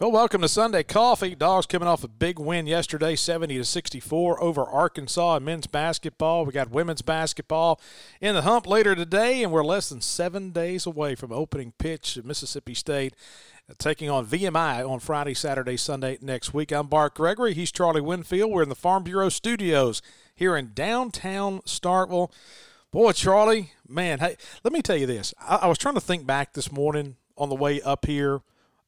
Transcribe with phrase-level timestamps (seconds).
[0.00, 1.36] Well, welcome to Sunday Coffee.
[1.36, 6.44] Dogs coming off a big win yesterday, 70 to 64 over Arkansas in men's basketball.
[6.44, 7.80] We got women's basketball
[8.20, 12.16] in the hump later today, and we're less than seven days away from opening pitch
[12.16, 13.14] at Mississippi State,
[13.70, 16.72] uh, taking on VMI on Friday, Saturday, Sunday next week.
[16.72, 17.54] I'm Bart Gregory.
[17.54, 18.50] He's Charlie Winfield.
[18.50, 20.02] We're in the Farm Bureau studios
[20.34, 22.32] here in downtown Starkville.
[22.90, 25.32] Boy, Charlie, man, hey, let me tell you this.
[25.40, 28.40] I, I was trying to think back this morning on the way up here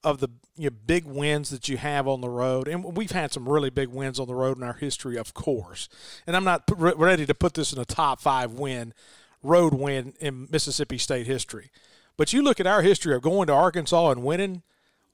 [0.03, 3.33] of the you know, big wins that you have on the road, and we've had
[3.33, 5.89] some really big wins on the road in our history, of course.
[6.27, 8.95] And I'm not ready to put this in a top five win,
[9.43, 11.71] road win in Mississippi State history.
[12.17, 14.63] But you look at our history of going to Arkansas and winning.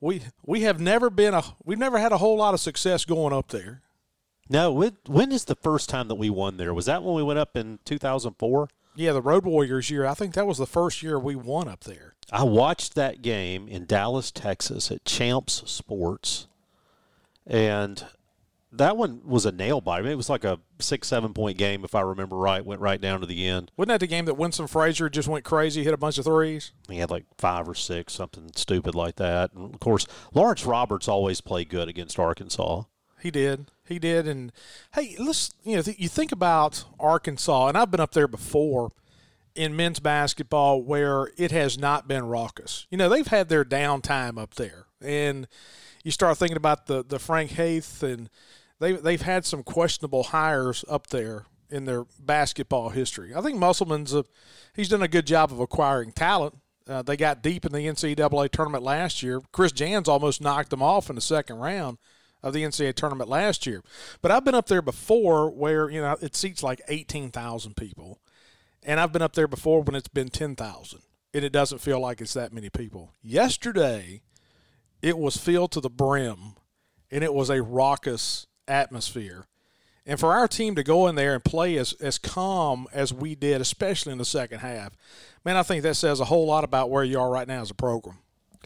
[0.01, 3.33] We we have never been a we've never had a whole lot of success going
[3.33, 3.83] up there.
[4.49, 6.75] No, when, when is the first time that we won there?
[6.75, 8.69] Was that when we went up in 2004?
[8.95, 10.07] Yeah, the Road Warriors year.
[10.07, 12.15] I think that was the first year we won up there.
[12.31, 16.47] I watched that game in Dallas, Texas at Champs Sports,
[17.47, 18.05] and
[18.73, 20.01] that one was a nail biter.
[20.01, 22.65] I mean, it was like a six, seven point game, if I remember right.
[22.65, 23.71] Went right down to the end.
[23.77, 26.73] Wasn't that the game that Winsome Frazier just went crazy, hit a bunch of threes?
[26.89, 29.53] He had like five or six, something stupid like that.
[29.53, 32.85] And of course, Lawrence Roberts always played good against Arkansas.
[33.21, 33.71] He did.
[33.93, 34.27] He did.
[34.27, 34.53] And
[34.95, 38.93] hey, let's you know, th- you think about Arkansas, and I've been up there before
[39.55, 42.87] in men's basketball where it has not been raucous.
[42.91, 45.47] You know, they've had their downtime up there, and
[46.03, 48.29] you start thinking about the the Frank Haith, and
[48.83, 53.33] They've, they've had some questionable hires up there in their basketball history.
[53.33, 54.25] I think Musselman's a,
[54.75, 56.59] he's done a good job of acquiring talent.
[56.89, 59.41] Uh, they got deep in the NCAA tournament last year.
[59.53, 61.99] Chris Jans almost knocked them off in the second round
[62.43, 63.83] of the NCAA tournament last year.
[64.21, 68.21] But I've been up there before where, you know, it seats like 18,000 people.
[68.83, 71.01] And I've been up there before when it's been 10,000
[71.35, 73.15] and it doesn't feel like it's that many people.
[73.23, 74.23] Yesterday,
[75.01, 76.55] it was filled to the brim
[77.11, 79.47] and it was a raucous atmosphere.
[80.05, 83.37] And for our team to go in there and play as, as calm as we
[83.37, 84.97] did, especially in the second half,
[85.45, 87.71] man, I think that says a whole lot about where you are right now as
[87.71, 88.19] a program.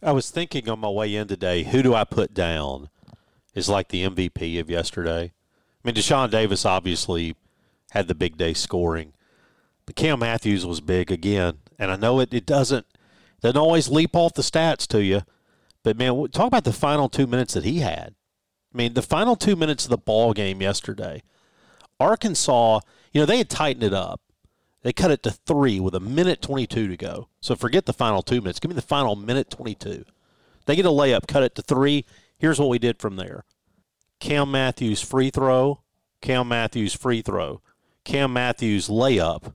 [0.02, 2.88] I was thinking on my way in today, who do I put down
[3.56, 5.32] is like the MVP of yesterday?
[5.32, 7.34] I mean, Dashawn Davis obviously
[7.90, 9.14] had the big day scoring.
[9.86, 12.86] But Cam Matthews was big again, and I know it, it doesn't
[13.40, 15.22] doesn't always leap off the stats to you,
[15.82, 18.14] but man, talk about the final two minutes that he had.
[18.74, 21.22] I mean, the final two minutes of the ball game yesterday,
[22.00, 22.80] Arkansas,
[23.12, 24.20] you know, they had tightened it up.
[24.82, 27.28] They cut it to three with a minute 22 to go.
[27.40, 28.58] So forget the final two minutes.
[28.58, 30.04] Give me the final minute 22.
[30.64, 32.04] They get a layup, cut it to three.
[32.38, 33.44] Here's what we did from there
[34.20, 35.80] Cam Matthews free throw,
[36.20, 37.60] Cam Matthews free throw,
[38.04, 39.52] Cam Matthews layup,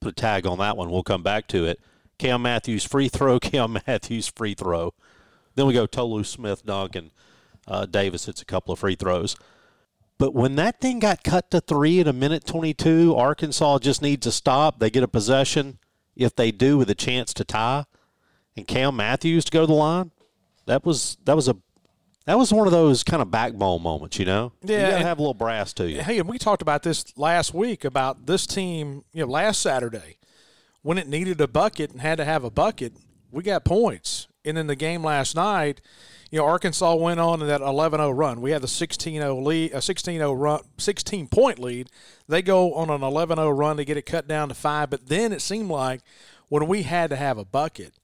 [0.00, 0.90] put a tag on that one.
[0.90, 1.80] We'll come back to it.
[2.18, 4.94] Cam Matthews free throw, Cam Matthews free throw.
[5.54, 7.10] Then we go Tolu Smith, Duncan,
[7.66, 9.36] uh, Davis hits a couple of free throws.
[10.18, 14.24] But when that thing got cut to three at a minute 22, Arkansas just needs
[14.24, 14.78] to stop.
[14.78, 15.78] They get a possession.
[16.14, 17.86] If they do, with a chance to tie,
[18.56, 20.12] and Cam Matthews to go to the line,
[20.66, 21.56] that was that was a
[22.26, 24.52] that was one of those kind of backbone moments, you know.
[24.62, 26.02] Yeah, you gotta have a little brass to you.
[26.02, 29.04] Hey, and we talked about this last week about this team.
[29.12, 30.18] You know, last Saturday
[30.84, 32.92] when it needed a bucket and had to have a bucket,
[33.32, 34.28] we got points.
[34.44, 35.80] And in the game last night,
[36.30, 38.42] you know, Arkansas went on in that 11-0 run.
[38.42, 41.88] We had the 16-0 lead, a 16-0 run, 16 point lead.
[42.28, 44.90] They go on an 11-0 run to get it cut down to five.
[44.90, 46.02] But then it seemed like
[46.48, 47.94] when we had to have a bucket,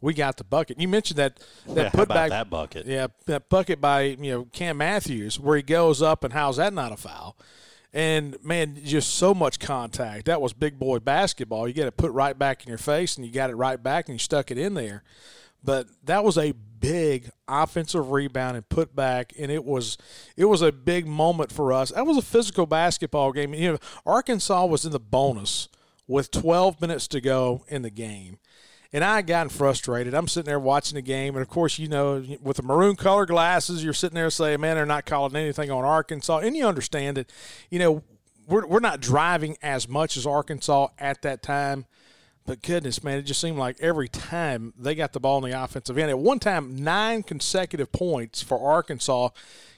[0.00, 0.80] we got the bucket.
[0.80, 2.86] You mentioned that that yeah, putback that bucket.
[2.86, 6.72] Yeah, that bucket by you know Cam Matthews where he goes up and how's that
[6.72, 7.36] not a foul?
[7.92, 10.26] And man, just so much contact.
[10.26, 11.66] That was big boy basketball.
[11.66, 14.08] You get it put right back in your face, and you got it right back,
[14.08, 15.02] and you stuck it in there.
[15.64, 19.96] But that was a big offensive rebound and put back, and it was
[20.36, 21.90] it was a big moment for us.
[21.90, 23.54] That was a physical basketball game.
[23.54, 25.68] You know, Arkansas was in the bonus
[26.06, 28.38] with 12 minutes to go in the game
[28.92, 30.14] and I gotten frustrated.
[30.14, 33.26] I'm sitting there watching the game, and of course, you know, with the maroon color
[33.26, 37.18] glasses, you're sitting there saying, "Man, they're not calling anything on Arkansas," and you understand
[37.18, 37.30] it.
[37.70, 38.02] You know,
[38.46, 41.84] we're we're not driving as much as Arkansas at that time,
[42.46, 45.62] But goodness, man, it just seemed like every time they got the ball in the
[45.62, 46.08] offensive end.
[46.08, 49.28] At one time, nine consecutive points for Arkansas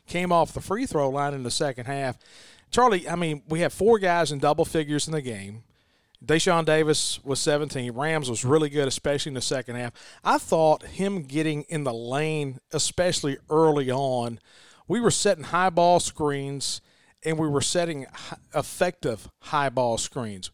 [0.06, 2.16] came off the free throw line in the second half.
[2.70, 5.64] Charlie, I mean, we have four guys in double figures in the game.
[6.24, 7.92] Dashawn Davis was 17.
[7.92, 9.92] Rams was really good, especially in the second half.
[10.22, 14.38] I thought him getting in the lane, especially early on,
[14.86, 16.80] we were setting high ball screens
[17.24, 18.06] and we were setting
[18.54, 20.50] effective high ball screens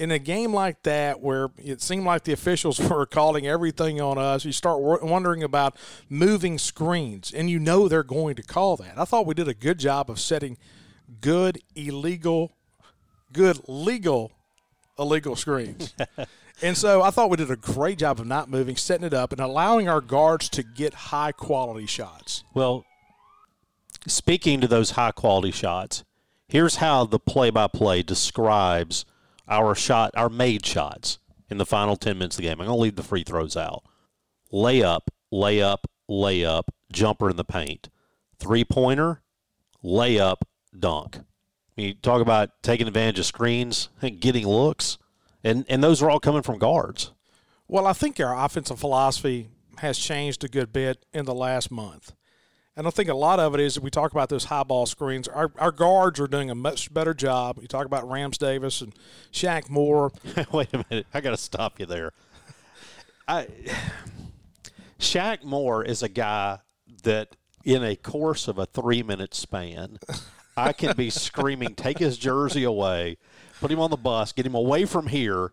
[0.00, 4.16] in a game like that where it seemed like the officials were calling everything on
[4.16, 5.76] us, you start wondering about
[6.08, 8.98] moving screens, and you know they're going to call that.
[8.98, 10.56] I thought we did a good job of setting
[11.20, 12.52] good illegal,
[13.30, 14.32] good legal,
[15.00, 15.94] illegal screens.
[16.62, 19.32] and so I thought we did a great job of not moving, setting it up,
[19.32, 22.44] and allowing our guards to get high quality shots.
[22.54, 22.84] Well,
[24.06, 26.04] speaking to those high quality shots,
[26.48, 29.04] here's how the play by play describes
[29.48, 31.18] our shot, our made shots
[31.48, 32.60] in the final 10 minutes of the game.
[32.60, 33.82] I'm going to leave the free throws out.
[34.52, 35.00] Layup,
[35.32, 37.88] layup, layup, jumper in the paint.
[38.38, 39.22] Three pointer,
[39.84, 40.42] layup,
[40.78, 41.18] dunk.
[41.80, 44.98] You talk about taking advantage of screens and getting looks,
[45.42, 47.12] and, and those are all coming from guards.
[47.66, 49.48] Well, I think our offensive philosophy
[49.78, 52.12] has changed a good bit in the last month.
[52.76, 55.28] And I think a lot of it is we talk about those high ball screens.
[55.28, 57.58] Our, our guards are doing a much better job.
[57.60, 58.94] You talk about Rams Davis and
[59.32, 60.12] Shaq Moore.
[60.52, 61.06] Wait a minute.
[61.12, 62.12] I got to stop you there.
[63.26, 63.48] I,
[64.98, 66.58] Shaq Moore is a guy
[67.02, 69.98] that, in a course of a three minute span,
[70.60, 73.18] I can be screaming, take his jersey away,
[73.60, 75.52] put him on the bus, get him away from here,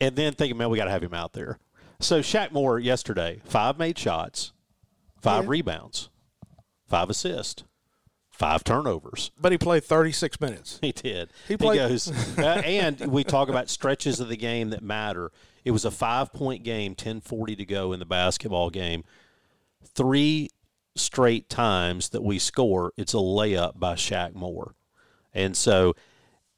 [0.00, 1.58] and then thinking, man, we got to have him out there.
[2.00, 4.52] So Shaq Moore yesterday, five made shots,
[5.20, 5.50] five yeah.
[5.50, 6.10] rebounds,
[6.88, 7.64] five assists,
[8.30, 9.30] five turnovers.
[9.40, 10.78] But he played 36 minutes.
[10.80, 11.30] He did.
[11.46, 11.80] He, played.
[11.80, 15.30] He goes, uh, and we talk about stretches of the game that matter.
[15.64, 19.04] It was a five point game, 10:40 to go in the basketball game.
[19.94, 20.48] Three
[20.94, 24.74] straight times that we score, it's a layup by Shaq Moore,
[25.32, 25.94] and so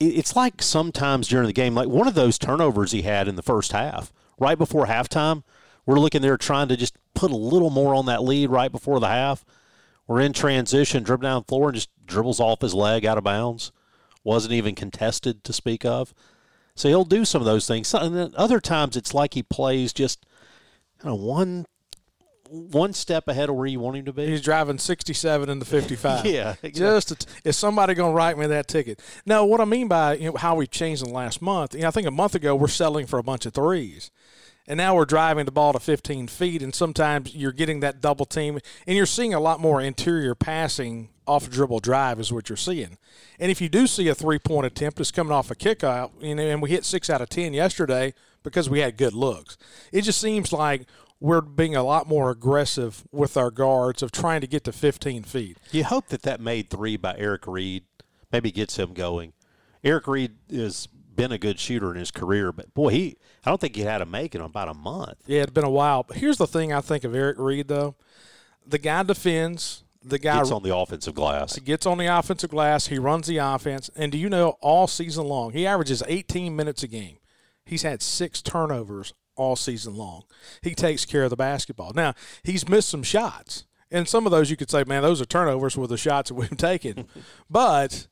[0.01, 3.43] it's like sometimes during the game, like one of those turnovers he had in the
[3.43, 5.45] first half, right before halftime
[5.87, 9.01] we're looking there trying to just put a little more on that lead right before
[9.01, 9.45] the half.
[10.07, 13.25] We're in transition, dribble down the floor, and just dribbles off his leg out of
[13.25, 13.73] bounds.
[14.23, 16.15] Wasn't even contested to speak of.
[16.75, 17.93] So he'll do some of those things.
[17.95, 20.27] And then other times it's like he plays just
[20.99, 21.67] kind of one
[22.55, 24.27] one step ahead of where you want him to be.
[24.27, 26.25] He's driving 67 into 55.
[26.27, 26.55] yeah.
[26.62, 26.71] Exactly.
[26.71, 29.01] Just is somebody going to write me that ticket?
[29.27, 31.81] Now, what I mean by you know, how we've changed in the last month, you
[31.81, 34.11] know, I think a month ago we're selling for a bunch of threes
[34.67, 38.25] and now we're driving the ball to 15 feet, and sometimes you're getting that double
[38.25, 42.57] team, and you're seeing a lot more interior passing off dribble drive is what you're
[42.57, 42.99] seeing.
[43.39, 46.35] And if you do see a three point attempt it's coming off a kickout, you
[46.35, 49.57] know, and we hit six out of ten yesterday because we had good looks,
[49.93, 50.87] it just seems like
[51.25, 55.23] we're being a lot more aggressive with our guards of trying to get to 15
[55.23, 55.56] feet.
[55.73, 57.85] You hope that that made three by Eric Reed
[58.31, 59.32] maybe gets him going.
[59.82, 63.59] Eric Reed has been a good shooter in his career, but boy, he I don't
[63.59, 65.17] think he had to make it in about a month.
[65.25, 66.03] Yeah, it's been a while.
[66.03, 67.94] But here's the thing I think of Eric Reed though.
[68.67, 69.82] The guy defends.
[70.03, 71.55] The guy gets on the offensive glass.
[71.55, 72.88] He gets on the offensive glass.
[72.88, 73.88] He runs the offense.
[73.97, 77.17] And do you know all season long, he averages 18 minutes a game.
[77.65, 80.25] He's had six turnovers all season long.
[80.63, 81.93] He takes care of the basketball.
[81.95, 83.65] Now, he's missed some shots.
[83.91, 86.35] And some of those you could say, man, those are turnovers with the shots that
[86.35, 87.07] we've taken.
[87.49, 88.07] but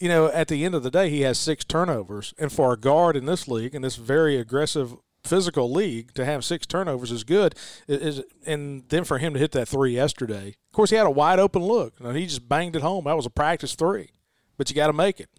[0.00, 2.34] you know, at the end of the day, he has six turnovers.
[2.38, 6.44] And for a guard in this league, in this very aggressive physical league, to have
[6.44, 7.54] six turnovers is good.
[7.88, 11.10] Is and then for him to hit that three yesterday, of course, he had a
[11.10, 11.94] wide open look.
[12.00, 13.04] and he just banged it home.
[13.04, 14.10] That was a practice three,
[14.58, 15.30] but you got to make it.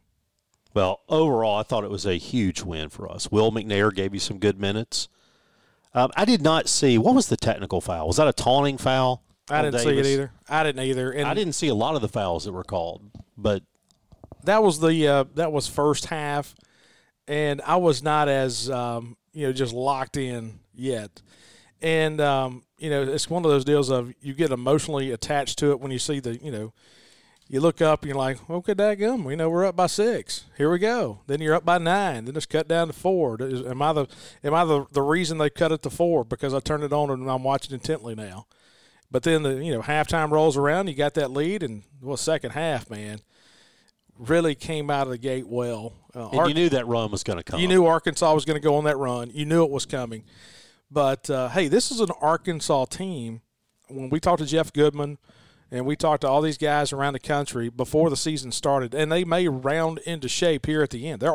[0.73, 3.31] Well, overall, I thought it was a huge win for us.
[3.31, 5.07] Will McNair gave you some good minutes.
[5.95, 8.07] Um, I did not see what was the technical foul.
[8.07, 9.23] Was that a taunting foul?
[9.49, 10.05] I didn't Davis?
[10.05, 10.31] see it either.
[10.49, 11.11] I didn't either.
[11.11, 13.01] And I didn't see a lot of the fouls that were called,
[13.37, 13.63] but
[14.43, 16.53] that was the uh, that was first half,
[17.27, 21.21] and I was not as um, you know just locked in yet.
[21.81, 25.71] And um, you know, it's one of those deals of you get emotionally attached to
[25.71, 26.73] it when you see the you know,
[27.47, 30.45] you look up and you're like, okay, daggum, we know we're up by six.
[30.57, 31.19] Here we go.
[31.27, 32.25] Then you're up by nine.
[32.25, 33.37] Then it's cut down to four.
[33.41, 34.07] Am I the
[34.43, 37.11] am I the the reason they cut it to four because I turned it on
[37.11, 38.47] and I'm watching intently now?
[39.11, 42.51] But then the you know halftime rolls around, you got that lead, and well, second
[42.51, 43.19] half, man
[44.17, 45.93] really came out of the gate well.
[46.13, 47.59] Uh, and you knew that run was going to come.
[47.59, 49.31] You knew Arkansas was going to go on that run.
[49.33, 50.23] You knew it was coming.
[50.89, 53.41] But uh, hey, this is an Arkansas team.
[53.87, 55.17] When we talked to Jeff Goodman
[55.71, 59.11] and we talked to all these guys around the country before the season started, and
[59.11, 61.21] they may round into shape here at the end.
[61.21, 61.33] Their,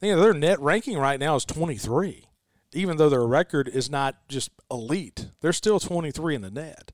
[0.00, 2.26] you know, their net ranking right now is 23.
[2.72, 6.92] even though their record is not just elite, they're still 23 in the net.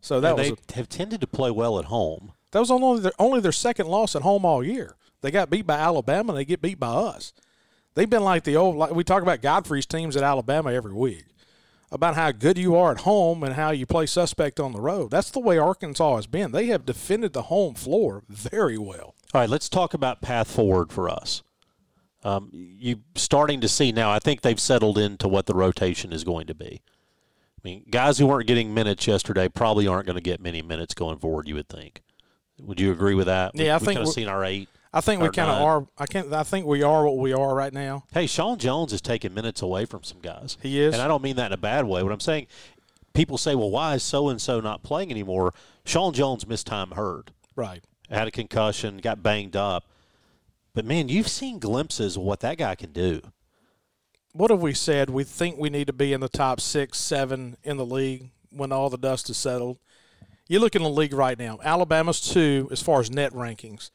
[0.00, 2.32] So that and was they a, have tended to play well at home.
[2.50, 4.96] that was only their, only their second loss at home all year.
[5.22, 7.32] They got beat by Alabama and they get beat by us.
[7.94, 11.24] They've been like the old like we talk about Gottfried's teams at Alabama every week
[11.94, 15.12] about how good you are at home and how you play suspect on the road.
[15.12, 16.50] That's the way Arkansas has been.
[16.50, 19.14] They have defended the home floor very well.
[19.32, 21.44] All right, let's talk about path forward for us.
[22.24, 24.10] Um, you starting to see now.
[24.10, 26.82] I think they've settled into what the rotation is going to be.
[26.84, 30.94] I mean, guys who weren't getting minutes yesterday probably aren't going to get many minutes
[30.94, 31.46] going forward.
[31.46, 32.02] You would think.
[32.60, 33.52] Would you agree with that?
[33.54, 34.68] Yeah, I we think kind of seen our eight.
[34.94, 35.86] I think we kind of are.
[35.98, 36.32] I can't.
[36.32, 38.04] I think we are what we are right now.
[38.12, 40.56] Hey, Shawn Jones is taking minutes away from some guys.
[40.62, 40.94] He is.
[40.94, 42.02] and I don't mean that in a bad way.
[42.04, 42.46] What I'm saying,
[43.12, 45.52] people say, "Well, why is so and so not playing anymore?"
[45.84, 47.32] Shawn Jones missed time hurt.
[47.56, 47.84] Right.
[48.08, 49.84] had a concussion, got banged up.
[50.74, 53.20] But man, you've seen glimpses of what that guy can do.
[54.32, 55.10] What have we said?
[55.10, 58.72] We think we need to be in the top six, seven in the league when
[58.72, 59.78] all the dust is settled.
[60.48, 61.58] You look in the league right now.
[61.64, 63.90] Alabama's two as far as net rankings.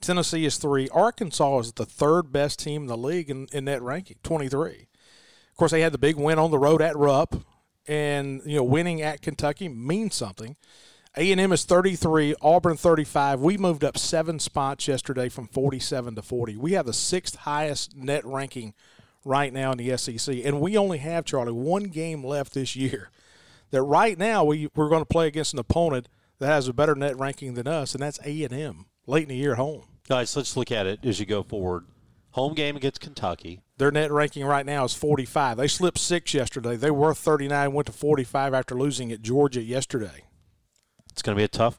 [0.00, 0.88] Tennessee is three.
[0.90, 4.88] Arkansas is the third best team in the league in, in net ranking, twenty three.
[5.50, 7.34] Of course, they had the big win on the road at Rupp,
[7.88, 10.56] and you know winning at Kentucky means something.
[11.16, 13.40] A and M is thirty three, Auburn thirty five.
[13.40, 16.56] We moved up seven spots yesterday from forty seven to forty.
[16.56, 18.74] We have the sixth highest net ranking
[19.24, 23.10] right now in the SEC, and we only have Charlie one game left this year.
[23.70, 26.94] That right now we we're going to play against an opponent that has a better
[26.94, 29.82] net ranking than us, and that's A and M late in the year home.
[30.08, 31.84] Guys, let's look at it as you go forward.
[32.30, 33.62] Home game against Kentucky.
[33.78, 35.56] Their net ranking right now is 45.
[35.56, 36.76] They slipped six yesterday.
[36.76, 40.24] They were 39, went to 45 after losing at Georgia yesterday.
[41.10, 41.78] It's going to be a tough,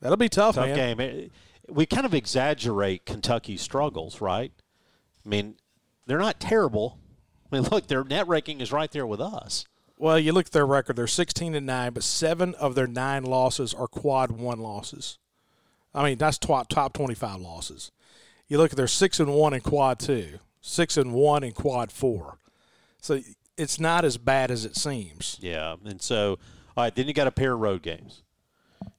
[0.00, 0.96] That'll be tough, tough man.
[0.96, 1.30] game.
[1.68, 4.52] We kind of exaggerate Kentucky's struggles, right?
[5.24, 5.56] I mean,
[6.06, 6.98] they're not terrible.
[7.52, 9.66] I mean, look, their net ranking is right there with us.
[9.98, 13.22] Well, you look at their record; they're 16 and nine, but seven of their nine
[13.22, 15.18] losses are quad one losses.
[15.94, 17.90] I mean, that's top top 25 losses.
[18.48, 21.92] You look at their six and one in quad two, six and one in quad
[21.92, 22.38] four.
[23.00, 23.20] So
[23.56, 25.38] it's not as bad as it seems.
[25.40, 26.38] Yeah, and so
[26.76, 28.22] all right, then you got a pair of road games.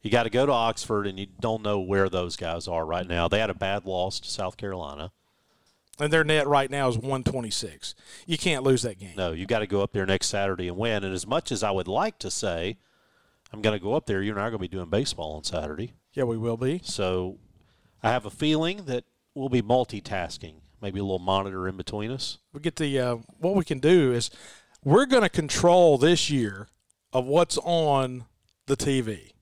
[0.01, 3.07] You got to go to Oxford, and you don't know where those guys are right
[3.07, 3.27] now.
[3.27, 5.11] They had a bad loss to South Carolina.
[5.99, 7.95] And their net right now is 126.
[8.25, 9.13] You can't lose that game.
[9.15, 11.03] No, you got to go up there next Saturday and win.
[11.03, 12.77] And as much as I would like to say,
[13.51, 15.93] I'm going to go up there, you're not going to be doing baseball on Saturday.
[16.13, 16.81] Yeah, we will be.
[16.83, 17.37] So
[18.03, 20.55] I have a feeling that we'll be multitasking.
[20.81, 22.39] Maybe a little monitor in between us.
[22.53, 24.31] we get the uh, what we can do is
[24.83, 26.67] we're going to control this year
[27.13, 28.25] of what's on
[28.65, 29.33] the TV.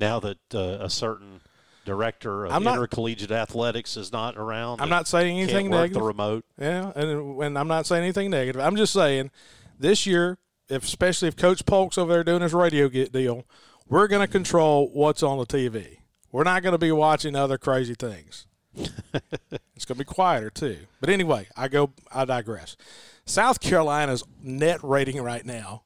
[0.00, 1.40] Now that uh, a certain
[1.84, 5.94] director of I'm not- intercollegiate athletics is not around, I'm not saying anything work negative.
[5.94, 6.44] the remote.
[6.60, 8.60] Yeah, and and I'm not saying anything negative.
[8.60, 9.30] I'm just saying
[9.78, 13.46] this year, if especially if Coach Polk's over there doing his radio get deal,
[13.88, 15.98] we're going to control what's on the TV.
[16.32, 18.46] We're not going to be watching other crazy things.
[18.74, 20.78] it's going to be quieter too.
[21.00, 21.90] But anyway, I go.
[22.12, 22.76] I digress.
[23.24, 25.82] South Carolina's net rating right now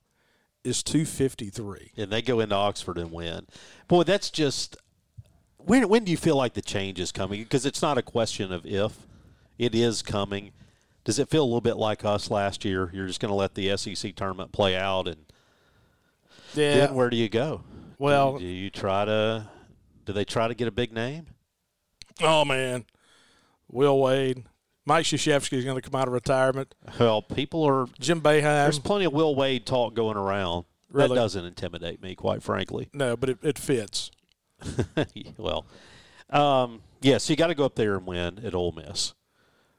[0.64, 1.92] is 253.
[1.96, 3.46] and they go into Oxford and win.
[3.88, 4.76] Boy, that's just
[5.58, 7.42] when when do you feel like the change is coming?
[7.42, 9.06] Because it's not a question of if,
[9.58, 10.52] it is coming.
[11.04, 12.90] Does it feel a little bit like us last year?
[12.92, 15.24] You're just going to let the SEC tournament play out, and
[16.54, 16.74] Yeah.
[16.86, 17.62] then where do you go?
[17.98, 19.48] Well- do you try to?
[20.12, 21.24] Do they try to get a big name?
[22.20, 22.84] Oh man,
[23.66, 24.44] Will Wade,
[24.84, 26.74] Mike Krzyzewski is going to come out of retirement.
[27.00, 27.86] Well, people are.
[27.98, 30.66] Jim There's plenty of Will Wade talk going around.
[30.90, 31.08] Really?
[31.08, 32.90] That doesn't intimidate me, quite frankly.
[32.92, 34.10] No, but it, it fits.
[35.38, 35.64] well,
[36.28, 39.14] um, yeah, so you got to go up there and win at Ole Miss.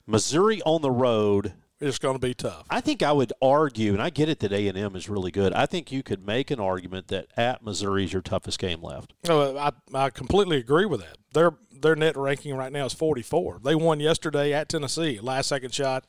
[0.07, 1.53] Missouri on the road.
[1.83, 2.65] It's going to be tough.
[2.69, 5.31] I think I would argue, and I get it that A and M is really
[5.31, 5.53] good.
[5.53, 9.13] I think you could make an argument that at Missouri is your toughest game left.
[9.27, 11.17] No, I, I completely agree with that.
[11.33, 13.59] Their their net ranking right now is 44.
[13.63, 16.05] They won yesterday at Tennessee, last second shot.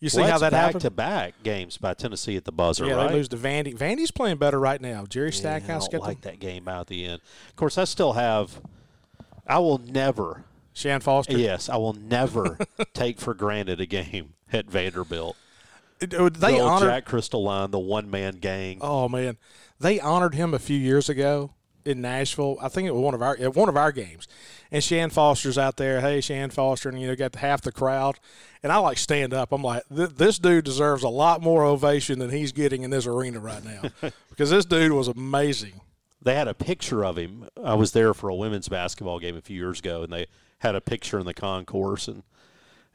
[0.00, 0.82] You see Well, how that back happened?
[0.82, 3.08] to back games by Tennessee at the buzzer, yeah, right?
[3.08, 3.74] they lose to Vandy.
[3.76, 5.06] Vandy's playing better right now.
[5.06, 7.20] Jerry Yeah, I Stackhouse don't got like the that game out at the end.
[7.48, 8.60] Of course, I still have.
[9.46, 10.44] I will never.
[10.76, 11.38] Shan Foster.
[11.38, 12.58] Yes, I will never
[12.92, 15.34] take for granted a game at Vanderbilt.
[16.00, 16.90] It- it- they the honored.
[16.90, 18.78] Jack Crystal line, the one man gang.
[18.82, 19.38] Oh man,
[19.80, 21.52] they honored him a few years ago
[21.86, 22.58] in Nashville.
[22.60, 24.28] I think it was one of our one of our games,
[24.70, 26.02] and Shan Foster's out there.
[26.02, 28.18] Hey, Shan Foster, and you know got half the crowd,
[28.62, 29.52] and I like stand up.
[29.52, 33.06] I'm like, "Th- this dude deserves a lot more ovation than he's getting in this
[33.06, 35.80] arena right now, because this dude was amazing.
[36.20, 37.48] They had a picture of him.
[37.64, 40.26] I was there for a women's basketball game a few years ago, and they
[40.58, 42.22] had a picture in the concourse, and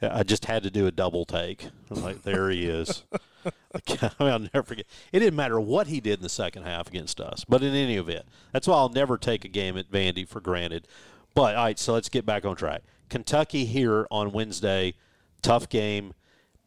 [0.01, 1.67] I just had to do a double take.
[1.89, 3.03] I'm like, there he is.
[3.43, 4.85] I mean, I'll never forget.
[5.11, 7.95] It didn't matter what he did in the second half against us, but in any
[7.95, 10.87] event, that's why I'll never take a game at Vandy for granted.
[11.33, 12.83] But all right, so let's get back on track.
[13.09, 14.95] Kentucky here on Wednesday,
[15.41, 16.13] tough game.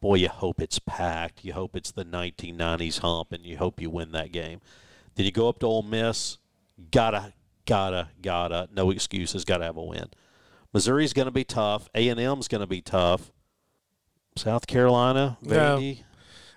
[0.01, 1.43] Boy, you hope it's packed.
[1.43, 4.61] You hope it's the 1990s hump, and you hope you win that game.
[5.15, 6.37] Then you go up to Ole Miss.
[6.91, 7.33] Gotta,
[7.65, 8.67] gotta, gotta.
[8.73, 9.45] No excuses.
[9.45, 10.09] Gotta have a win.
[10.75, 11.87] Missouri's going to be tough.
[11.95, 13.31] A and M's going to be tough.
[14.35, 15.99] South Carolina, Vandy.
[15.99, 16.03] I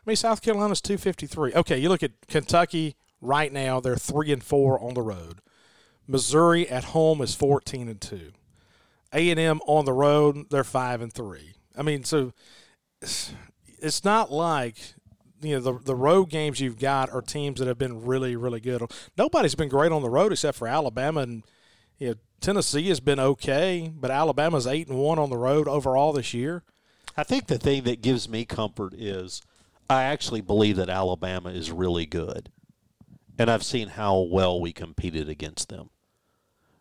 [0.04, 1.52] mean, South Carolina's two fifty three.
[1.54, 5.38] Okay, you look at Kentucky right now; they're three and four on the road.
[6.08, 8.32] Missouri at home is fourteen and two.
[9.12, 11.54] A and M on the road, they're five and three.
[11.76, 12.32] I mean, so
[13.00, 13.32] it's,
[13.78, 14.78] it's not like
[15.40, 18.58] you know the the road games you've got are teams that have been really really
[18.58, 18.82] good.
[19.16, 21.44] Nobody's been great on the road except for Alabama and
[21.98, 26.12] you know Tennessee has been okay, but Alabama's eight and one on the road overall
[26.12, 26.62] this year.
[27.16, 29.42] I think the thing that gives me comfort is
[29.90, 32.50] I actually believe that Alabama is really good,
[33.38, 35.90] and I've seen how well we competed against them.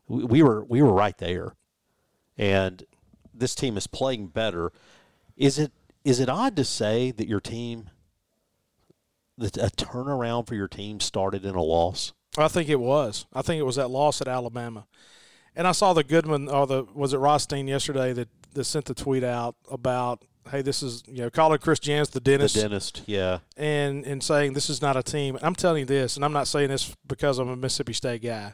[0.07, 1.55] We, we were we were right there,
[2.37, 2.83] and
[3.33, 4.71] this team is playing better.
[5.35, 5.71] Is it
[6.03, 7.89] is it odd to say that your team
[9.37, 12.13] that a turnaround for your team started in a loss?
[12.37, 13.25] I think it was.
[13.33, 14.85] I think it was that loss at Alabama.
[15.55, 18.93] And I saw the Goodman or the was it Rothstein yesterday that, that sent the
[18.93, 23.01] tweet out about hey this is you know calling Chris Jans the dentist The dentist,
[23.05, 23.39] yeah.
[23.57, 25.37] and and saying this is not a team.
[25.41, 28.53] I'm telling you this, and I'm not saying this because I'm a Mississippi State guy.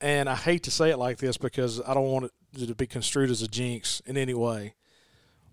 [0.00, 2.88] And I hate to say it like this because I don't want it to be
[2.88, 4.74] construed as a jinx in any way.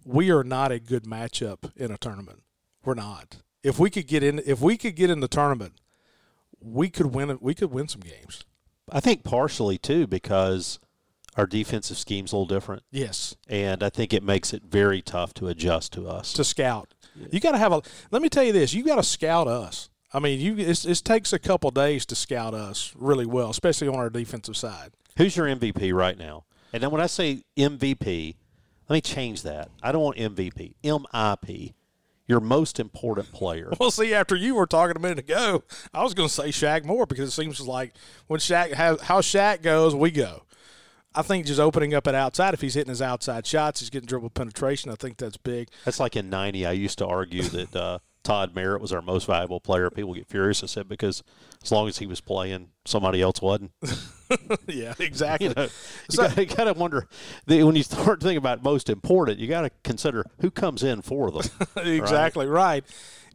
[0.03, 2.41] We are not a good matchup in a tournament.
[2.83, 3.37] We're not.
[3.61, 5.73] If we could get in, if we could get in the tournament,
[6.61, 7.37] we could win.
[7.41, 8.43] We could win some games.
[8.91, 10.79] I think partially too because
[11.37, 12.83] our defensive scheme's a little different.
[12.91, 16.33] Yes, and I think it makes it very tough to adjust to us.
[16.33, 16.93] to scout.
[17.31, 17.81] You got to have a.
[18.11, 19.89] Let me tell you this: you got to scout us.
[20.13, 23.87] I mean, you it's, it takes a couple days to scout us really well, especially
[23.87, 24.91] on our defensive side.
[25.17, 26.45] Who's your MVP right now?
[26.73, 28.35] And then when I say MVP,
[28.87, 29.69] let me change that.
[29.83, 30.75] I don't want MVP.
[30.83, 31.73] MIP.
[32.29, 33.73] Your most important player.
[33.79, 35.63] Well, see, after you were talking a minute ago,
[35.93, 37.93] I was going to say Shaq Moore because it seems like
[38.27, 40.43] when Shaq has how Shaq goes, we go.
[41.15, 44.05] I think just opening up at outside, if he's hitting his outside shots, he's getting
[44.05, 44.91] dribble penetration.
[44.91, 45.69] I think that's big.
[45.85, 46.67] That's like in '90.
[46.67, 49.89] I used to argue that uh, Todd Merritt was our most valuable player.
[49.89, 50.61] People get furious.
[50.63, 51.23] I said because
[51.63, 53.71] as long as he was playing, somebody else wasn't.
[54.67, 55.47] yeah, exactly.
[55.47, 55.67] You know,
[56.09, 57.07] So- got, you got to wonder
[57.47, 59.39] the, when you start thinking about most important.
[59.39, 61.43] You got to consider who comes in for them.
[61.77, 62.83] exactly right.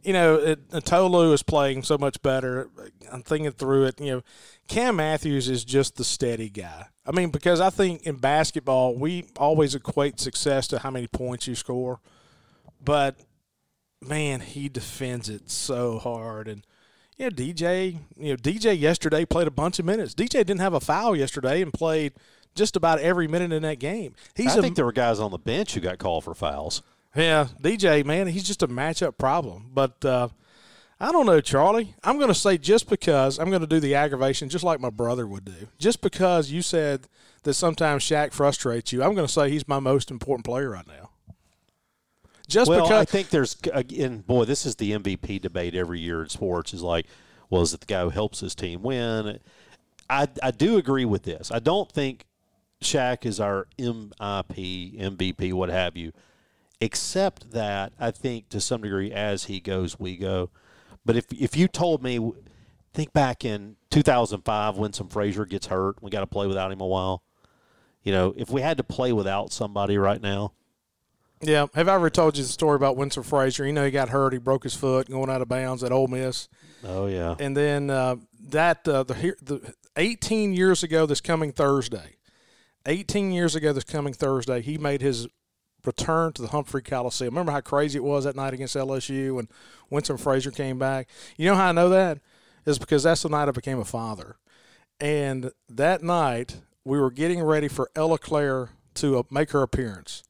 [0.03, 2.69] You know, it, Tolu is playing so much better.
[3.11, 3.99] I'm thinking through it.
[3.99, 4.21] You know,
[4.67, 6.85] Cam Matthews is just the steady guy.
[7.07, 11.47] I mean, because I think in basketball we always equate success to how many points
[11.47, 12.01] you score,
[12.83, 13.15] but
[14.07, 16.47] man, he defends it so hard.
[16.47, 16.65] And
[17.17, 20.13] you know, DJ, you know, DJ yesterday played a bunch of minutes.
[20.13, 22.13] DJ didn't have a foul yesterday and played
[22.55, 24.15] just about every minute in that game.
[24.35, 26.81] He's I a, think there were guys on the bench who got called for fouls.
[27.15, 29.71] yeah, DJ, man, he's just a matchup problem.
[29.73, 30.29] But uh,
[30.99, 31.93] I don't know, Charlie.
[32.03, 34.89] I'm going to say just because I'm going to do the aggravation just like my
[34.89, 35.67] brother would do.
[35.77, 37.07] Just because you said
[37.43, 40.87] that sometimes Shaq frustrates you, I'm going to say he's my most important player right
[40.87, 41.11] now.
[42.45, 46.23] Just well, because I think there's again, boy, this is the MVP debate every year
[46.23, 46.73] in sports.
[46.73, 47.05] Is like,
[47.49, 49.39] well, is it the guy who helps his team win?
[50.09, 51.51] I I do agree with this.
[51.51, 52.25] I don't think
[52.81, 56.11] Shaq is our MIP, MVP, what have you.
[56.81, 60.49] Except that I think to some degree, as he goes, we go.
[61.05, 62.19] But if if you told me,
[62.93, 66.81] think back in 2005 when some Frazier gets hurt, we got to play without him
[66.81, 67.23] a while.
[68.03, 70.53] You know, if we had to play without somebody right now,
[71.41, 73.65] yeah, have I ever told you the story about Winsome Frazier?
[73.65, 76.07] You know, he got hurt, he broke his foot going out of bounds at Ole
[76.07, 76.47] Miss.
[76.83, 78.17] oh yeah, And then uh,
[78.49, 82.15] that uh, the, the 18 years ago this coming Thursday,
[82.85, 85.27] 18 years ago this coming Thursday, he made his
[85.85, 87.33] return to the Humphrey Coliseum.
[87.33, 89.47] Remember how crazy it was that night against LSU when
[89.89, 91.07] Winsome Frazier came back?
[91.37, 92.19] You know how I know that?
[92.65, 94.37] Is because that's the night I became a father.
[94.99, 100.23] And that night we were getting ready for Ella Claire to uh, make her appearance.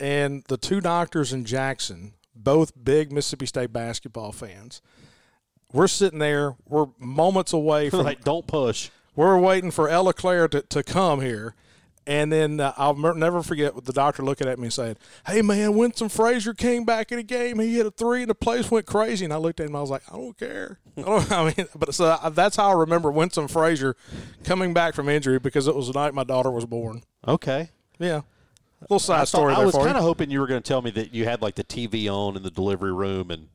[0.00, 4.82] And the two doctors in Jackson, both big Mississippi State basketball fans,
[5.72, 6.56] we're sitting there.
[6.68, 8.04] We're moments away from.
[8.04, 8.90] like don't push.
[9.14, 11.54] We're waiting for Ella Claire to, to come here.
[12.04, 15.76] And then uh, I'll never forget the doctor looking at me and saying, Hey, man,
[15.76, 17.60] Winsome Frazier came back in the game.
[17.60, 19.24] He hit a three and the place went crazy.
[19.24, 20.80] And I looked at him I was like, I don't care.
[20.96, 23.94] I, don't, I mean, but so I, that's how I remember Winsome Frazier
[24.42, 27.04] coming back from injury because it was the night my daughter was born.
[27.28, 27.70] Okay.
[28.00, 28.22] Yeah.
[28.82, 31.14] Little side story I was kind of hoping you were going to tell me that
[31.14, 33.48] you had like the TV on in the delivery room and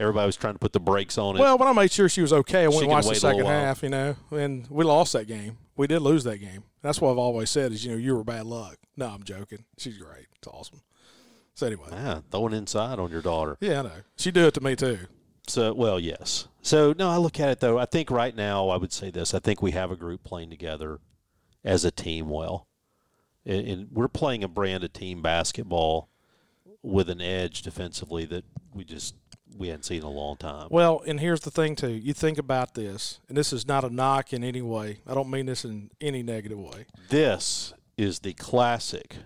[0.00, 1.40] Everybody was trying to put the brakes on it.
[1.40, 2.64] Well, but I made sure she was okay.
[2.64, 5.12] I went and watched the wait a little second half, you know, and we lost
[5.12, 5.58] that game.
[5.76, 6.64] We did lose that game.
[6.80, 8.78] That's what I've always said is, you know, you were bad luck.
[8.96, 9.64] No, I'm joking.
[9.76, 10.26] She's great.
[10.36, 10.80] It's awesome.
[11.54, 13.58] So anyway, yeah, throwing inside on your daughter.
[13.60, 13.90] yeah, I know.
[14.16, 15.00] She do it to me too.
[15.46, 16.48] So, well, yes.
[16.62, 17.78] So, no, I look at it though.
[17.78, 19.34] I think right now, I would say this.
[19.34, 20.98] I think we have a group playing together
[21.62, 22.66] as a team well,
[23.46, 26.08] and, and we're playing a brand of team basketball
[26.82, 29.14] with an edge defensively that we just
[29.56, 30.68] we hadn't seen in a long time.
[30.70, 31.90] Well, and here's the thing too.
[31.90, 35.00] You think about this, and this is not a knock in any way.
[35.06, 36.86] I don't mean this in any negative way.
[37.08, 39.16] This is the classic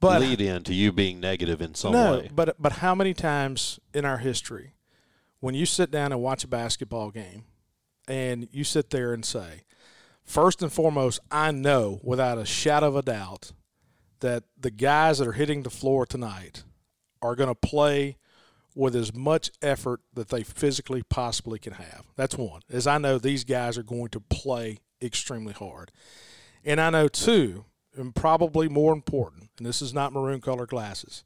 [0.00, 2.30] But lead in to you being negative in some no, way.
[2.32, 4.74] but but how many times in our history,
[5.40, 7.44] when you sit down and watch a basketball game,
[8.06, 9.64] and you sit there and say,
[10.32, 13.52] first and foremost, I know without a shadow of a doubt
[14.20, 16.64] that the guys that are hitting the floor tonight
[17.20, 18.16] are going to play
[18.74, 22.06] with as much effort that they physically possibly can have.
[22.16, 22.62] That's one.
[22.70, 25.92] As I know these guys are going to play extremely hard.
[26.64, 31.24] And I know two, and probably more important, and this is not maroon colored glasses,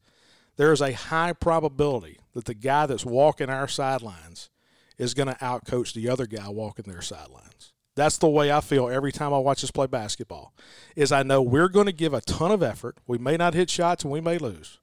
[0.56, 4.50] there is a high probability that the guy that's walking our sidelines
[4.98, 7.72] is going to outcoach the other guy walking their sidelines.
[7.96, 10.54] That's the way I feel every time I watch us play basketball.
[10.94, 12.98] Is I know we're going to give a ton of effort.
[13.06, 14.78] We may not hit shots and we may lose.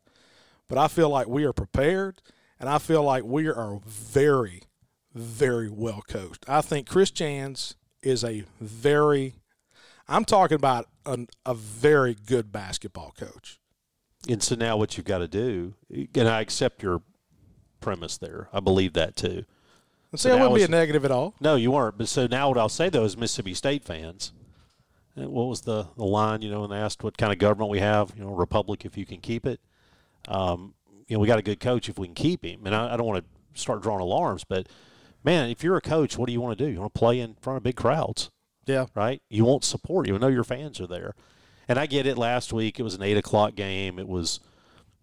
[0.68, 2.22] But I feel like we are prepared
[2.60, 4.64] and I feel like we are very
[5.14, 6.44] very well coached.
[6.48, 9.36] I think Chris Jans is a very
[10.08, 13.60] I'm talking about an, a very good basketball coach.
[14.28, 17.02] And so now what you've got to do, and I accept your
[17.80, 18.50] premise there.
[18.52, 19.46] I believe that too.
[20.14, 21.34] And see, I wouldn't be a negative at all.
[21.42, 21.98] No, you weren't.
[21.98, 24.32] But so now what I'll say though is Mississippi State fans.
[25.20, 26.42] uh, What was the, the line?
[26.42, 28.96] You know, when they asked what kind of government we have, you know, republic if
[28.98, 29.60] you can keep it.
[30.28, 30.76] Um,
[31.08, 32.66] you know, we got a good coach if we can keep him.
[32.66, 34.68] And I, I don't want to start drawing alarms, but
[35.24, 36.72] man, if you're a coach, what do you want to do?
[36.72, 38.32] You want to play in front of big crowds,
[38.66, 38.86] Yeah.
[38.96, 39.22] right?
[39.30, 40.08] You want support.
[40.08, 41.14] You know your fans are there.
[41.68, 42.18] And I get it.
[42.18, 43.98] Last week it was an eight o'clock game.
[44.00, 44.40] It was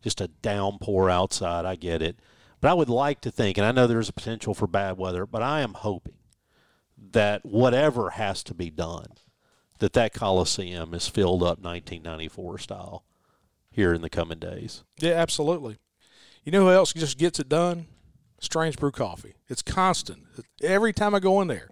[0.03, 1.65] just a downpour outside.
[1.65, 2.19] I get it.
[2.61, 5.27] But I would like to think, and I know there's a potential for bad weather,
[5.27, 6.15] but I am hoping
[7.13, 9.07] that whatever has to be done,
[9.79, 13.05] that that Coliseum is filled up 1994 style
[13.71, 14.85] here in the coming days.
[14.99, 15.79] Yeah, absolutely.
[16.45, 17.87] You know who else just gets it done?
[18.41, 19.35] Strange Brew Coffee.
[19.49, 20.25] It's constant.
[20.63, 21.71] Every time I go in there,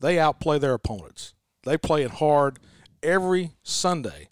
[0.00, 1.34] they outplay their opponents.
[1.64, 2.58] They play it hard
[3.02, 4.28] every Sunday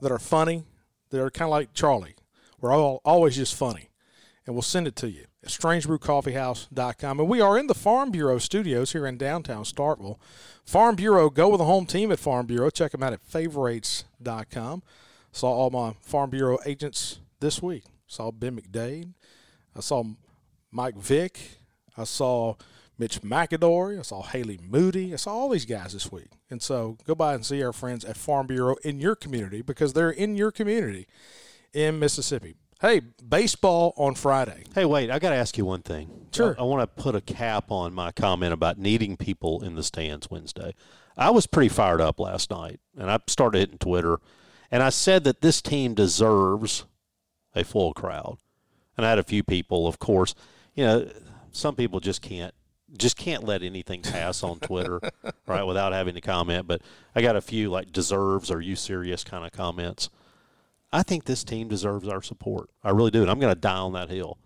[0.00, 0.62] that are funny.
[1.10, 2.14] They're kind of like Charlie.
[2.60, 3.90] We're all always just funny,
[4.46, 7.20] and we'll send it to you strangebrewcoffeehouse.com.
[7.20, 10.18] And we are in the Farm Bureau studios here in downtown Starkville.
[10.64, 12.70] Farm Bureau, go with the home team at Farm Bureau.
[12.70, 14.82] Check them out at favorites.com.
[15.32, 17.84] Saw all my Farm Bureau agents this week.
[18.06, 19.12] Saw Ben McDade.
[19.76, 20.04] I saw
[20.70, 21.58] Mike Vick.
[21.96, 22.54] I saw
[22.98, 23.98] Mitch McAdory.
[23.98, 25.12] I saw Haley Moody.
[25.12, 26.30] I saw all these guys this week.
[26.50, 29.92] And so go by and see our friends at Farm Bureau in your community because
[29.92, 31.06] they're in your community
[31.72, 32.54] in Mississippi.
[32.80, 34.62] Hey, baseball on Friday.
[34.72, 35.10] Hey, wait!
[35.10, 36.28] I got to ask you one thing.
[36.32, 36.54] Sure.
[36.56, 39.82] I, I want to put a cap on my comment about needing people in the
[39.82, 40.74] stands Wednesday.
[41.16, 44.20] I was pretty fired up last night, and I started hitting Twitter,
[44.70, 46.84] and I said that this team deserves
[47.52, 48.38] a full crowd.
[48.96, 50.36] And I had a few people, of course,
[50.74, 51.10] you know,
[51.50, 52.54] some people just can't
[52.96, 55.00] just can't let anything pass on Twitter,
[55.48, 56.68] right, without having to comment.
[56.68, 56.82] But
[57.14, 60.10] I got a few like deserves, are you serious kind of comments.
[60.92, 62.70] I think this team deserves our support.
[62.82, 63.22] I really do.
[63.22, 64.38] And I'm going to die on that hill.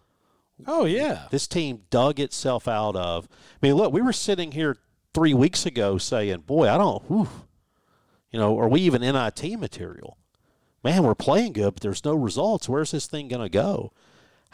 [0.66, 1.26] Oh, yeah.
[1.30, 3.28] This team dug itself out of.
[3.30, 4.76] I mean, look, we were sitting here
[5.14, 7.28] three weeks ago saying, boy, I don't, whew,
[8.30, 10.16] you know, are we even NIT material?
[10.82, 12.68] Man, we're playing good, but there's no results.
[12.68, 13.92] Where's this thing going to go?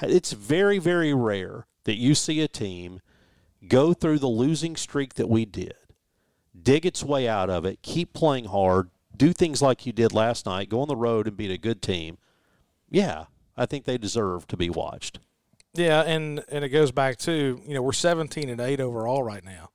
[0.02, 3.00] It's very, very rare that you see a team
[3.66, 5.74] go through the losing streak that we did,
[6.60, 10.46] dig its way out of it, keep playing hard, do things like you did last
[10.46, 12.18] night, go on the road and beat a good team.
[12.88, 13.24] Yeah,
[13.56, 15.18] I think they deserve to be watched.
[15.74, 19.44] Yeah, and and it goes back to you know we're 17 and eight overall right
[19.44, 19.70] now,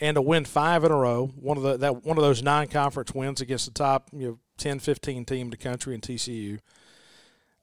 [0.00, 2.68] and to win five in a row, one of the that one of those nine
[2.68, 6.58] conference wins against the top you know 10, 15 team in the country in TCU.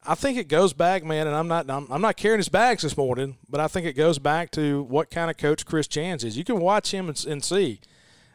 [0.06, 2.84] I think it goes back, man, and I'm not I'm, I'm not carrying his bags
[2.84, 6.24] this morning, but I think it goes back to what kind of coach Chris Jans
[6.24, 6.38] is.
[6.38, 7.80] You can watch him and, and see.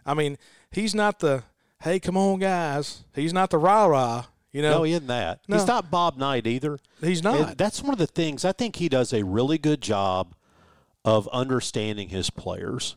[0.07, 0.39] I mean,
[0.71, 1.43] he's not the
[1.83, 3.05] hey, come on, guys.
[3.15, 4.25] He's not the rah rah.
[4.53, 5.41] You know, No, he isn't that.
[5.47, 5.57] No.
[5.57, 6.79] He's not Bob Knight either.
[7.01, 7.49] he's not.
[7.51, 10.35] And that's one of the things I think he does a really good job
[11.05, 12.97] of understanding his players,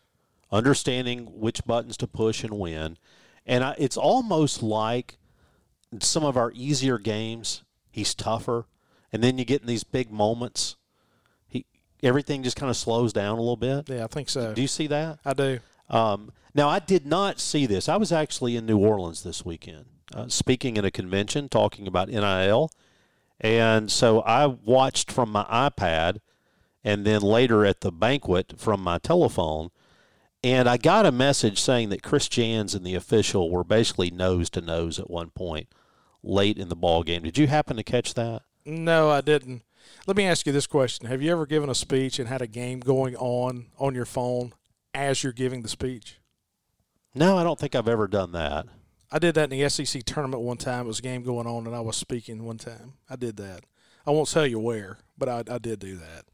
[0.52, 2.98] understanding which buttons to push and when.
[3.46, 5.18] And I, it's almost like
[6.00, 8.66] some of our easier games, he's tougher,
[9.12, 10.78] and then you get in these big moments,
[11.48, 11.66] he
[12.02, 13.90] everything just kind of slows down a little bit.
[13.90, 14.54] yeah, I think so.
[14.54, 15.20] Do you see that?
[15.26, 15.60] I do.
[15.92, 17.88] Um, now, I did not see this.
[17.88, 22.10] I was actually in New Orleans this weekend, uh, speaking at a convention, talking about
[22.10, 22.72] NIL.
[23.40, 26.20] And so I watched from my iPad
[26.84, 29.70] and then later at the banquet from my telephone.
[30.44, 34.50] And I got a message saying that Chris Jans and the official were basically nose
[34.52, 35.68] to nose at one point
[36.24, 37.24] late in the ball game.
[37.24, 38.44] Did you happen to catch that?
[38.66, 39.64] No, I didn't.
[40.08, 42.48] Let me ask you this question: Have you ever given a speech and had a
[42.48, 44.54] game going on on your phone
[44.94, 46.20] as you're giving the speech?
[47.14, 48.68] No, I don't think I've ever done that.
[49.12, 50.86] I did that in the SEC tournament one time.
[50.86, 52.94] It was a game going on, and I was speaking one time.
[53.10, 53.66] I did that.
[54.06, 56.26] I won't tell you where, but I, I did do that.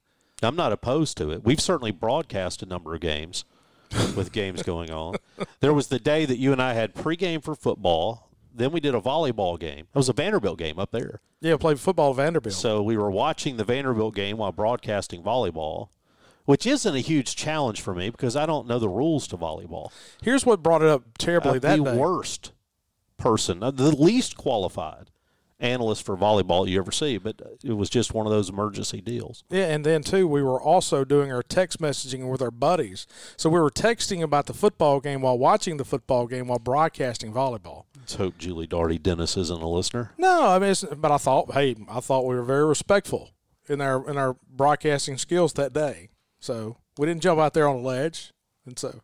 [0.44, 1.44] I'm not opposed to it.
[1.44, 3.46] We've certainly broadcast a number of games
[4.16, 5.16] with games going on.
[5.60, 8.30] There was the day that you and I had pregame for football.
[8.54, 9.88] Then we did a volleyball game.
[9.94, 11.22] It was a Vanderbilt game up there.
[11.42, 12.56] Yeah, played football at Vanderbilt.
[12.56, 15.90] So we were watching the Vanderbilt game while broadcasting volleyball,
[16.48, 19.92] which isn't a huge challenge for me because I don't know the rules to volleyball.
[20.24, 21.98] Here's what brought it up terribly that the day.
[21.98, 22.54] worst
[23.18, 25.12] person, uh, the least qualified
[25.60, 29.44] analyst for volleyball you ever see, but it was just one of those emergency deals.
[29.50, 33.08] Yeah, and then too, we were also doing our text messaging with our buddies.
[33.36, 37.34] So we were texting about the football game while watching the football game while broadcasting
[37.34, 37.86] volleyball.
[37.98, 40.14] Let's hope Julie Darty Dennis isn't a listener.
[40.18, 43.32] No, I mean, it's, but I thought, hey, I thought we were very respectful
[43.68, 46.08] in our in our broadcasting skills that day.
[46.40, 48.32] So we didn't jump out there on a ledge,
[48.66, 49.02] and so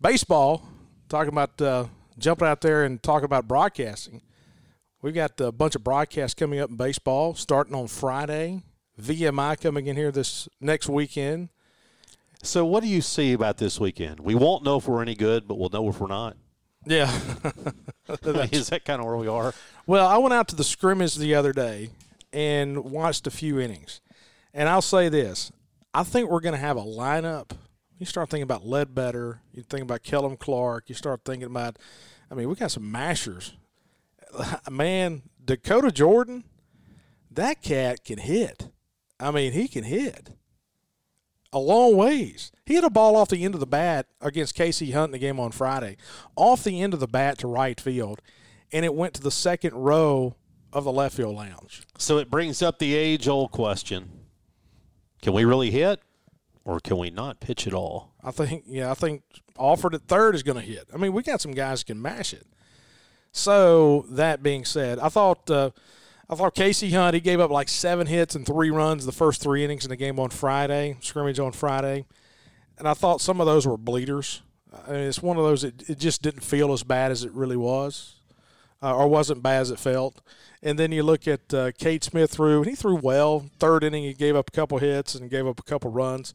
[0.00, 0.66] baseball.
[1.08, 1.86] Talking about uh,
[2.18, 4.20] jumping out there and talking about broadcasting.
[5.00, 8.62] We've got a bunch of broadcasts coming up in baseball starting on Friday.
[9.00, 11.48] VMI coming in here this next weekend.
[12.42, 14.20] So, what do you see about this weekend?
[14.20, 16.36] We won't know if we're any good, but we'll know if we're not.
[16.84, 17.10] Yeah.
[18.52, 19.54] Is that kind of where we are?
[19.86, 21.90] Well, I went out to the scrimmage the other day
[22.32, 24.00] and watched a few innings.
[24.54, 25.52] And I'll say this
[25.94, 27.52] I think we're going to have a lineup.
[27.98, 31.78] You start thinking about Ledbetter, you think about Kellum Clark, you start thinking about,
[32.30, 33.54] I mean, we got some mashers.
[34.70, 36.44] Man, Dakota Jordan,
[37.30, 38.68] that cat can hit.
[39.18, 40.30] I mean, he can hit
[41.52, 42.52] a long ways.
[42.66, 45.18] He hit a ball off the end of the bat against Casey Hunt in the
[45.18, 45.96] game on Friday,
[46.36, 48.20] off the end of the bat to right field,
[48.70, 50.36] and it went to the second row
[50.72, 51.82] of the left field lounge.
[51.96, 54.17] So, it brings up the age old question
[55.22, 56.00] Can we really hit,
[56.64, 58.12] or can we not pitch at all?
[58.22, 59.22] I think, yeah, I think
[59.58, 60.88] Alford at third is going to hit.
[60.92, 62.46] I mean, we got some guys can mash it.
[63.32, 65.70] So that being said, I thought uh,
[66.30, 69.40] I thought Casey Hunt he gave up like seven hits and three runs the first
[69.40, 72.04] three innings in the game on Friday, scrimmage on Friday,
[72.78, 74.42] and I thought some of those were bleeders.
[74.86, 77.32] I mean, it's one of those it, it just didn't feel as bad as it
[77.32, 78.16] really was,
[78.82, 80.20] uh, or wasn't bad as it felt.
[80.62, 83.46] And then you look at uh, Cade Smith threw, and he threw well.
[83.58, 86.34] Third inning, he gave up a couple hits and gave up a couple runs.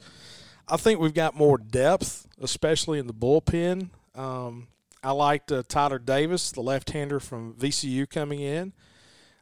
[0.68, 3.90] I think we've got more depth, especially in the bullpen.
[4.16, 4.68] Um,
[5.04, 8.72] I liked uh, Tyler Davis, the left-hander from VCU, coming in.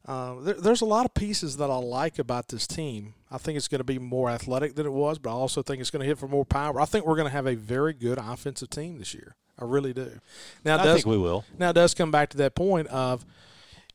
[0.07, 3.13] Uh, there, there's a lot of pieces that I like about this team.
[3.29, 5.79] I think it's going to be more athletic than it was, but I also think
[5.79, 6.81] it's going to hit for more power.
[6.81, 9.35] I think we're going to have a very good offensive team this year.
[9.59, 10.19] I really do.
[10.65, 11.45] Now, it I does, think we will.
[11.59, 13.23] now it does come back to that point of,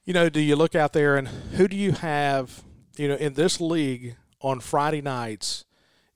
[0.07, 2.62] you know, do you look out there and who do you have,
[2.97, 5.64] you know, in this league on Friday nights,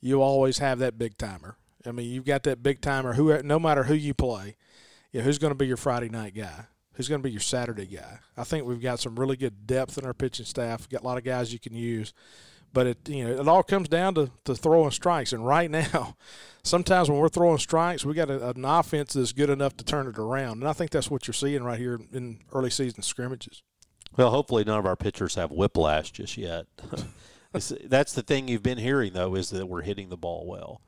[0.00, 1.56] you always have that big timer.
[1.84, 4.56] I mean, you've got that big timer who no matter who you play,
[5.12, 6.66] yeah, who's going to be your Friday night guy?
[6.94, 8.18] Who's going to be your Saturday guy?
[8.36, 10.80] I think we've got some really good depth in our pitching staff.
[10.80, 12.12] We've got a lot of guys you can use.
[12.72, 15.32] But it you know, it all comes down to, to throwing strikes.
[15.32, 16.16] And right now,
[16.62, 20.06] sometimes when we're throwing strikes, we got a, an offense that's good enough to turn
[20.06, 20.60] it around.
[20.60, 23.62] And I think that's what you're seeing right here in early season scrimmages.
[24.16, 26.66] Well, hopefully, none of our pitchers have whiplash just yet.
[27.52, 30.80] That's the thing you've been hearing, though, is that we're hitting the ball well.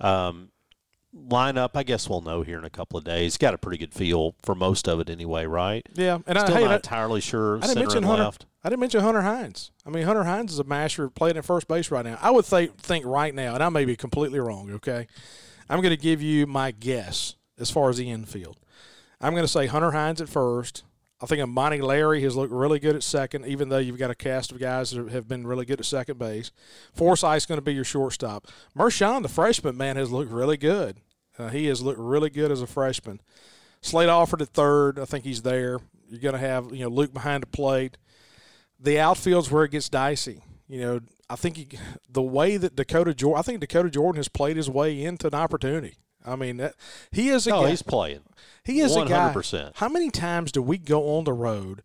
[0.00, 0.50] Um,
[1.14, 3.36] lineup, I guess we'll know here in a couple of days.
[3.36, 5.86] Got a pretty good feel for most of it anyway, right?
[5.94, 7.56] Yeah, and Still I, hey, not I- entirely sure.
[7.58, 8.24] I didn't mention Hunter.
[8.24, 8.46] left.
[8.64, 9.70] I didn't mention Hunter Hines.
[9.86, 12.18] I mean, Hunter Hines is a masher playing at first base right now.
[12.20, 14.70] I would th- think right now, and I may be completely wrong.
[14.72, 15.06] Okay,
[15.68, 18.58] I'm going to give you my guess as far as the infield.
[19.20, 20.82] I'm going to say Hunter Hines at first.
[21.20, 24.14] I think Amani Larry has looked really good at second, even though you've got a
[24.14, 26.50] cast of guys that have been really good at second base.
[26.92, 28.46] Forsythe's going to be your shortstop.
[28.76, 31.00] Mershon, the freshman man, has looked really good.
[31.38, 33.20] Uh, he has looked really good as a freshman.
[33.80, 34.98] Slate Alford at third.
[34.98, 35.78] I think he's there.
[36.08, 37.96] You're going to have you know Luke behind the plate.
[38.78, 40.42] The outfield's where it gets dicey.
[40.68, 41.00] You know,
[41.30, 41.68] I think he,
[42.08, 45.34] the way that Dakota Jordan, I think Dakota Jordan has played his way into an
[45.34, 45.94] opportunity.
[46.26, 46.74] I mean, that,
[47.10, 47.70] he is a no, guy.
[47.70, 48.22] he's playing.
[48.64, 49.04] He is 100%.
[49.04, 49.70] a guy.
[49.76, 51.82] How many times do we go on the road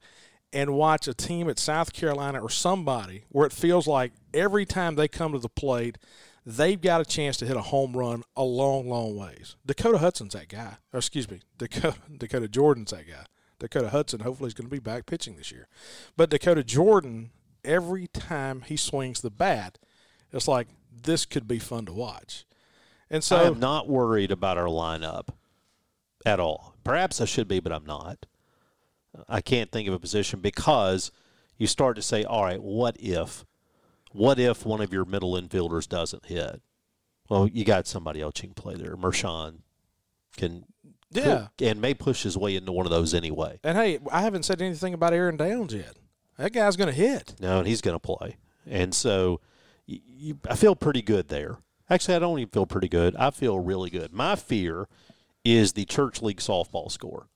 [0.52, 4.96] and watch a team at South Carolina or somebody where it feels like every time
[4.96, 5.98] they come to the plate,
[6.46, 9.56] they've got a chance to hit a home run a long, long ways.
[9.66, 10.78] Dakota Hudson's that guy.
[10.92, 13.26] Or excuse me, Dakota, Dakota Jordan's that guy.
[13.60, 15.68] Dakota Hudson hopefully is going to be back pitching this year.
[16.18, 17.30] But Dakota Jordan,
[17.64, 19.78] every time he swings the bat,
[20.34, 22.46] it's like this could be fun to watch.
[23.12, 25.28] And so I am not worried about our lineup
[26.26, 26.76] at all.
[26.84, 28.26] Perhaps I should be, but I'm not.
[29.28, 31.12] I can't think of a position because
[31.58, 33.45] you start to say, all right, what if?
[34.13, 36.62] What if one of your middle infielders doesn't hit?
[37.30, 38.95] Well, you got somebody else you can play there.
[38.95, 39.60] Mershon
[40.38, 40.65] can,
[41.12, 43.60] yeah, and may push his way into one of those anyway.
[43.63, 45.97] And hey, I haven't said anything about Aaron Downs yet.
[46.38, 47.36] That guy's going to hit.
[47.39, 49.39] No, and he's going to play, and so
[49.86, 51.58] you, you, I feel pretty good there.
[51.92, 53.18] Actually, I don't even feel pretty good.
[53.18, 54.14] I feel really good.
[54.14, 54.88] My fear
[55.44, 57.28] is the church league softball score.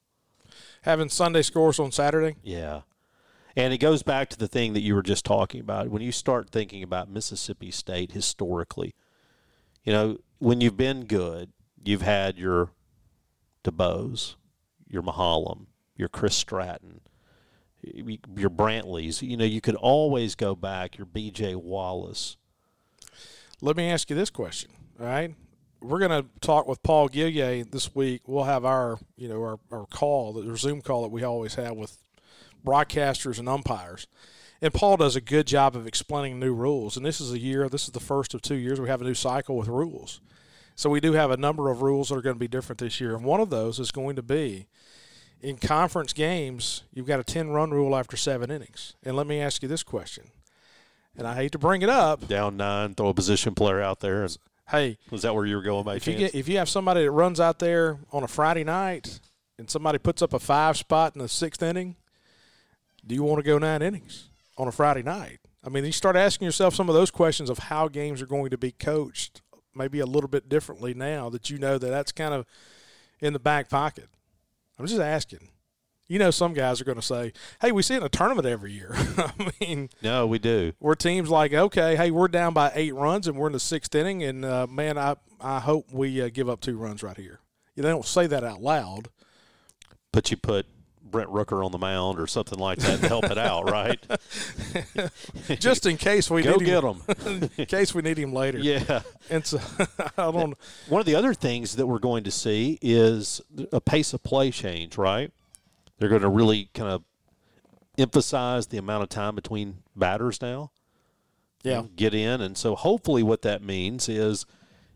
[0.83, 2.37] Having Sunday scores on Saturday?
[2.41, 2.81] Yeah.
[3.57, 5.89] And it goes back to the thing that you were just talking about.
[5.89, 8.95] When you start thinking about Mississippi State historically,
[9.83, 11.51] you know, when you've been good,
[11.83, 12.69] you've had your
[13.65, 14.35] DeBose,
[14.87, 15.65] your Mahalam,
[15.97, 17.01] your Chris Stratton,
[17.83, 19.21] your Brantleys.
[19.21, 21.55] You know, you could always go back, your B.J.
[21.55, 22.37] Wallace.
[23.65, 25.33] Let me ask you this question, all right?
[25.81, 28.21] We're going to talk with Paul Gillier this week.
[28.27, 31.75] We'll have our, you know, our, our call, the Zoom call that we always have
[31.75, 31.97] with
[32.63, 34.05] broadcasters and umpires.
[34.61, 36.95] And Paul does a good job of explaining new rules.
[36.95, 39.03] And this is a year, this is the first of two years we have a
[39.03, 40.21] new cycle with rules.
[40.75, 43.01] So we do have a number of rules that are going to be different this
[43.01, 43.15] year.
[43.15, 44.67] And one of those is going to be
[45.41, 48.93] in conference games, you've got a 10 run rule after seven innings.
[49.01, 50.25] And let me ask you this question.
[51.17, 52.27] And I hate to bring it up.
[52.27, 54.27] Down nine, throw a position player out there.
[54.69, 56.19] Hey, was that where you were going by if chance?
[56.19, 59.19] you get if you have somebody that runs out there on a Friday night
[59.57, 61.95] and somebody puts up a five spot in the sixth inning,
[63.05, 65.39] do you want to go nine innings on a Friday night?
[65.63, 68.49] I mean, you start asking yourself some of those questions of how games are going
[68.49, 69.41] to be coached,
[69.73, 72.45] maybe a little bit differently now that you know that that's kind of
[73.19, 74.09] in the back pocket.
[74.77, 75.49] I'm just asking.
[76.07, 78.45] You know, some guys are going to say, "Hey, we see it in a tournament
[78.45, 80.73] every year." I mean, no, we do.
[80.79, 83.93] Where teams like, okay, hey, we're down by eight runs and we're in the sixth
[83.95, 87.39] inning, and uh, man, I I hope we uh, give up two runs right here.
[87.75, 89.09] You know, they don't say that out loud,
[90.11, 90.67] but you put
[91.15, 93.99] Brent Rooker on the mound or something like that to help it out, right?
[95.59, 97.01] Just in case we go need get him.
[97.19, 97.49] him.
[97.57, 98.59] in case we need him later.
[98.59, 99.01] Yeah.
[99.29, 99.59] And so
[100.17, 100.57] I don't.
[100.89, 103.39] One of the other things that we're going to see is
[103.71, 105.31] a pace of play change, right?
[105.97, 107.03] They're going to really kind of
[107.97, 110.71] emphasize the amount of time between batters now.
[111.63, 111.83] Yeah.
[111.95, 114.45] Get in, and so hopefully what that means is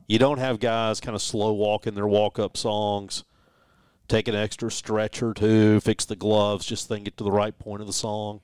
[0.08, 3.24] you don't have guys kind of slow walking their walk up songs
[4.10, 7.58] take an extra stretch or two, fix the gloves, just then get to the right
[7.58, 8.42] point of the song.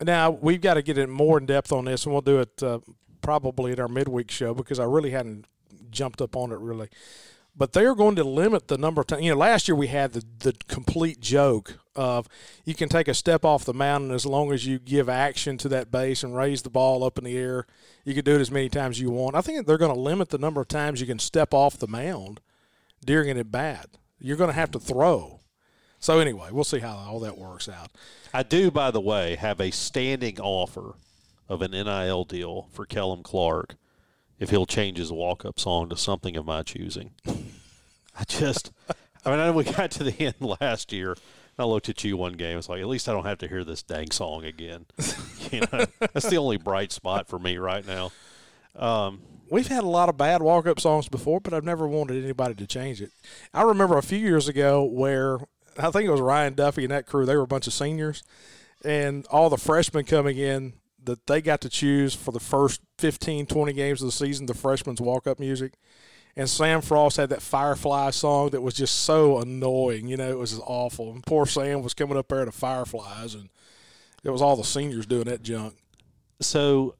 [0.00, 2.62] Now we've got to get in more in depth on this, and we'll do it
[2.62, 2.78] uh,
[3.20, 5.46] probably at our midweek show because I really hadn't
[5.90, 6.88] jumped up on it really.
[7.54, 9.24] But they are going to limit the number of times.
[9.24, 12.28] You know, last year we had the the complete joke of
[12.64, 15.68] you can take a step off the mound as long as you give action to
[15.68, 17.66] that base and raise the ball up in the air.
[18.04, 19.36] You can do it as many times as you want.
[19.36, 21.88] I think they're going to limit the number of times you can step off the
[21.88, 22.40] mound
[23.04, 23.88] during an at bat
[24.20, 25.40] you're going to have to throw.
[25.98, 27.90] So anyway, we'll see how all that works out.
[28.32, 30.94] I do, by the way, have a standing offer
[31.48, 33.76] of an NIL deal for Kellum Clark
[34.38, 37.12] if he'll change his walk-up song to something of my choosing.
[37.26, 38.70] I just,
[39.24, 41.16] I mean, I know we got to the end last year.
[41.60, 42.58] I looked at you one game.
[42.58, 44.86] It's like, at least I don't have to hear this dang song again.
[45.50, 48.12] you know, that's the only bright spot for me right now.
[48.76, 49.20] Um,
[49.50, 52.54] We've had a lot of bad walk up songs before, but I've never wanted anybody
[52.54, 53.10] to change it.
[53.52, 55.38] I remember a few years ago where
[55.76, 58.22] I think it was Ryan Duffy and that crew, they were a bunch of seniors,
[58.84, 63.46] and all the freshmen coming in that they got to choose for the first 15,
[63.46, 65.74] 20 games of the season, the freshmen's walk up music.
[66.36, 70.08] And Sam Frost had that Firefly song that was just so annoying.
[70.08, 71.12] You know, it was awful.
[71.12, 73.50] And poor Sam was coming up there to Fireflies, and
[74.22, 75.76] it was all the seniors doing that junk.
[76.40, 76.94] So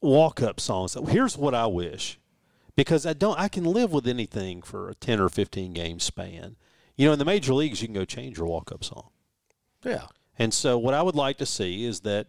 [0.00, 0.96] walk up songs.
[1.08, 2.18] Here's what I wish.
[2.76, 6.56] Because I don't I can live with anything for a ten or fifteen game span.
[6.96, 9.10] You know, in the major leagues you can go change your walk up song.
[9.84, 10.06] Yeah.
[10.38, 12.28] And so what I would like to see is that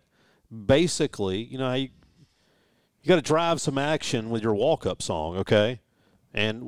[0.65, 1.89] basically, you know, you,
[3.01, 5.79] you got to drive some action with your walk up song, okay?
[6.33, 6.63] And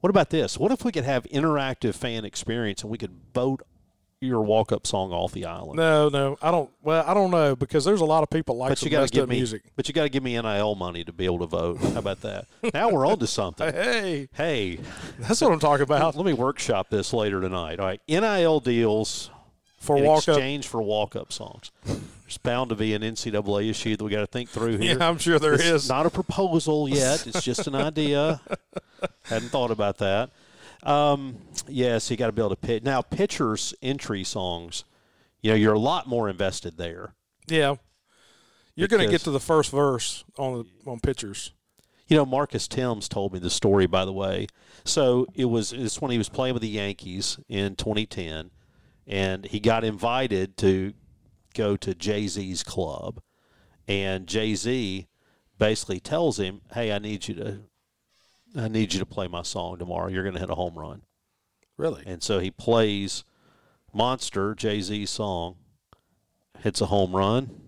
[0.00, 0.58] what about this?
[0.58, 3.62] What if we could have interactive fan experience and we could vote
[4.24, 5.76] your walk up song off the island.
[5.76, 6.70] No, no, I don't.
[6.82, 9.02] Well, I don't know because there's a lot of people like but you got to
[9.02, 9.62] messed give me, music.
[9.76, 11.78] but you got to give me NIL money to be able to vote.
[11.78, 12.46] How about that?
[12.72, 13.72] now we're on to something.
[13.84, 14.78] Hey, Hey,
[15.18, 16.16] that's what I'm talking about.
[16.16, 17.78] let me workshop this later tonight.
[17.80, 19.30] All right, NIL deals
[19.78, 21.70] For in walk up, exchange for walk up songs.
[22.24, 24.96] There's bound to be an NCAA issue that we got to think through here.
[24.98, 25.88] yeah, I'm sure there it's is.
[25.88, 27.26] not a proposal yet.
[27.26, 28.40] It's just an idea.
[29.24, 30.30] Hadn't thought about that.
[30.84, 31.36] Um,
[31.68, 32.82] yes, you got to be able to pitch.
[32.82, 34.84] Now, pitchers' entry songs,
[35.42, 37.14] you know, you're a lot more invested there.
[37.46, 37.76] Yeah,
[38.74, 41.52] you're going to get to the first verse on the on pictures.
[42.06, 44.46] You know, Marcus Thames told me the story, by the way.
[44.84, 48.50] So it was it's when he was playing with the Yankees in 2010,
[49.06, 50.92] and he got invited to
[51.54, 53.22] go to Jay Z's club,
[53.88, 55.06] and Jay Z
[55.58, 57.60] basically tells him, "Hey, I need you to,
[58.56, 60.08] I need you to play my song tomorrow.
[60.08, 61.02] You're going to hit a home run."
[61.76, 62.02] Really?
[62.06, 63.24] And so he plays
[63.92, 65.56] Monster, Jay Z's song,
[66.60, 67.60] hits a home run.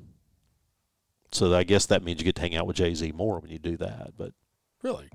[1.33, 3.51] So I guess that means you get to hang out with Jay Z more when
[3.51, 4.13] you do that.
[4.17, 4.33] But
[4.83, 5.09] Really?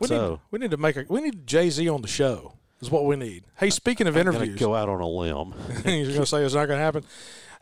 [0.00, 2.58] We So- need we need to make a we need Jay Z on the show.
[2.80, 3.44] Is what we need.
[3.56, 5.54] Hey, speaking of I'm interviews, go out on a limb.
[5.86, 7.04] You're going to say it's not going to happen.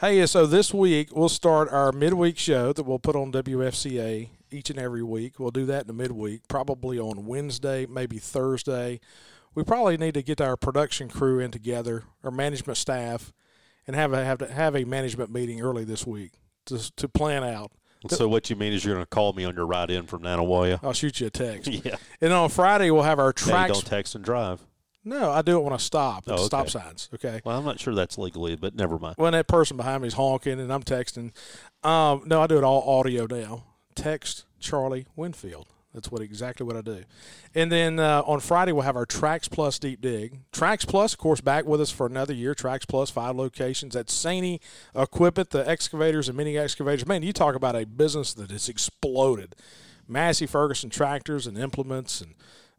[0.00, 4.70] Hey, so this week we'll start our midweek show that we'll put on WFCA each
[4.70, 5.38] and every week.
[5.38, 8.98] We'll do that in the midweek, probably on Wednesday, maybe Thursday.
[9.54, 13.32] We probably need to get our production crew in together, our management staff,
[13.86, 16.32] and have a have to have a management meeting early this week
[16.66, 17.70] to to plan out.
[18.08, 20.22] so what you mean is you're going to call me on your ride in from
[20.22, 20.80] Nanih Waiya?
[20.82, 21.70] I'll shoot you a text.
[21.84, 21.96] yeah.
[22.20, 24.60] And on Friday we'll have our Hey, don't text and drive.
[25.04, 26.24] No, I do it when I stop.
[26.26, 27.10] Oh, the stop signs.
[27.14, 27.40] Okay.
[27.44, 29.16] Well, I'm not sure that's legally, but never mind.
[29.18, 31.32] when that person behind me is honking and I'm texting.
[31.82, 33.64] Um, no, I do it all audio now.
[33.94, 35.68] Text Charlie Winfield.
[35.92, 37.04] That's what exactly what I do.
[37.54, 40.40] And then uh, on Friday we'll have our Trax Plus deep dig.
[40.52, 42.52] Trax Plus, of course, back with us for another year.
[42.54, 44.58] Trax Plus, five locations at Sany
[44.94, 47.06] Equipment, the excavators and mini excavators.
[47.06, 49.54] Man, you talk about a business that has exploded.
[50.08, 52.34] Massey Ferguson tractors and implements and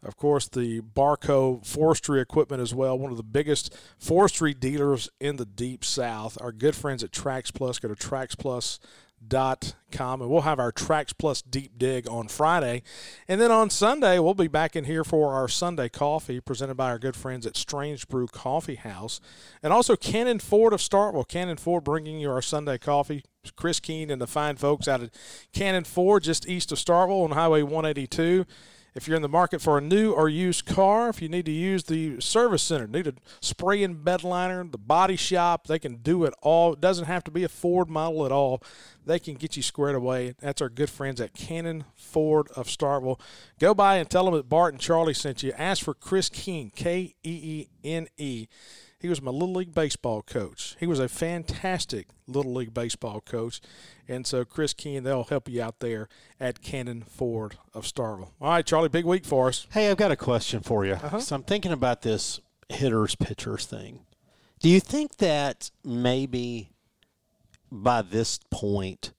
[0.05, 5.37] of course, the Barko forestry equipment as well, one of the biggest forestry dealers in
[5.37, 6.37] the deep south.
[6.39, 11.41] Our good friends at Trax Plus, go to traxplus.com and we'll have our Trax Plus
[11.41, 12.83] deep dig on Friday.
[13.27, 16.91] And then on Sunday, we'll be back in here for our Sunday coffee presented by
[16.91, 19.19] our good friends at Strange Brew Coffee House.
[19.63, 21.27] And also Cannon Ford of Starkville.
[21.27, 23.23] Cannon Ford bringing you our Sunday coffee.
[23.55, 25.13] Chris Keene and the fine folks out at
[25.53, 28.45] Cannon Ford, just east of Starkville on Highway 182.
[28.95, 31.51] If you're in the market for a new or used car, if you need to
[31.51, 35.97] use the service center, need a spray and bed liner, the body shop, they can
[35.97, 36.73] do it all.
[36.73, 38.63] It doesn't have to be a Ford model at all.
[39.05, 40.33] They can get you squared away.
[40.39, 43.19] That's our good friends at Cannon Ford of Starkville.
[43.59, 45.51] Go by and tell them that Bart and Charlie sent you.
[45.57, 48.47] Ask for Chris Keene, K E E N E.
[48.99, 50.75] He was my Little League Baseball coach.
[50.79, 53.61] He was a fantastic Little League Baseball coach.
[54.07, 56.07] And so, Chris Keene, they'll help you out there
[56.39, 58.31] at Cannon Ford of Starkville.
[58.41, 59.67] All right, Charlie, big week for us.
[59.71, 60.93] Hey, I've got a question for you.
[60.93, 61.19] Uh-huh.
[61.19, 62.39] So I'm thinking about this
[62.69, 64.05] hitters pitchers thing.
[64.59, 66.71] Do you think that maybe
[67.71, 69.11] by this point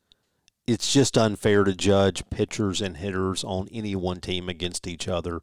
[0.66, 5.42] it's just unfair to judge pitchers and hitters on any one team against each other?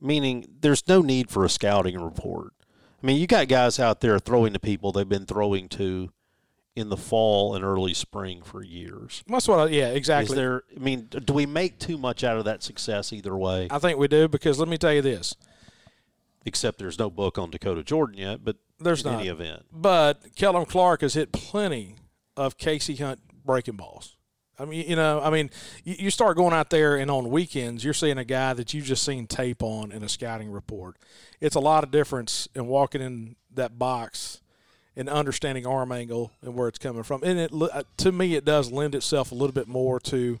[0.00, 2.52] Meaning there's no need for a scouting report.
[3.02, 6.10] I mean, you got guys out there throwing to people they've been throwing to
[6.74, 9.22] in the fall and early spring for years.
[9.26, 10.36] That's what I, yeah, Is exactly.
[10.36, 13.68] there I mean, do we make too much out of that success either way?
[13.70, 15.34] I think we do because let me tell you this.
[16.44, 18.44] except there's no book on Dakota Jordan yet.
[18.44, 19.20] But There's in not.
[19.20, 21.96] any event, But Kellum Clark has hit plenty
[22.36, 24.16] of Casey Hunt breaking balls.
[24.58, 25.50] I mean, you know, I mean,
[25.84, 29.04] you, start going out there and on weekends, you're seeing a guy that you've just
[29.04, 30.96] seen tape on in a scouting report.
[31.40, 34.40] It's a lot of difference in walking in that box
[34.96, 37.22] and understanding arm angle and where it's coming from.
[37.22, 40.40] And it, uh, to me, it does lend itself a little bit more to.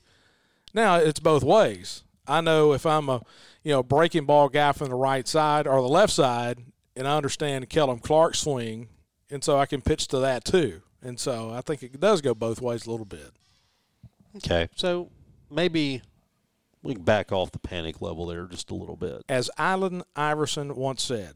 [0.74, 2.02] Now it's both ways.
[2.26, 3.22] I know if I'm a,
[3.62, 6.58] you know, breaking ball guy from the right side or the left side,
[6.96, 8.88] and I understand Kellum Clark's swing,
[9.30, 10.82] and so I can pitch to that too.
[11.00, 13.32] And so I think it does go both ways a little bit.
[14.36, 14.68] Okay.
[14.76, 15.10] So
[15.50, 16.02] maybe
[16.82, 19.22] we can back off the panic level there just a little bit.
[19.28, 21.34] As Allen Iverson once said,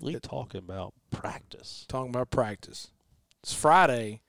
[0.00, 1.84] We talking about practice.
[1.88, 2.88] talking about practice,
[3.42, 4.20] it's Friday.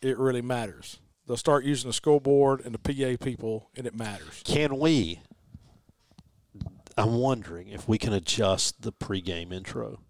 [0.00, 0.98] It really matters.
[1.26, 4.42] They'll start using the scoreboard and the PA people, and it matters.
[4.44, 5.20] Can we?
[6.96, 10.00] I'm wondering if we can adjust the pregame intro.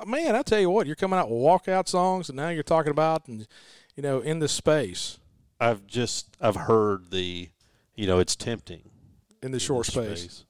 [0.00, 2.62] Uh, Man, I tell you what, you're coming out with walkout songs, and now you're
[2.62, 3.46] talking about, and
[3.96, 5.18] you know, in this space,
[5.60, 7.48] I've just I've heard the,
[7.94, 8.90] you know, it's tempting
[9.42, 10.44] in the short this space.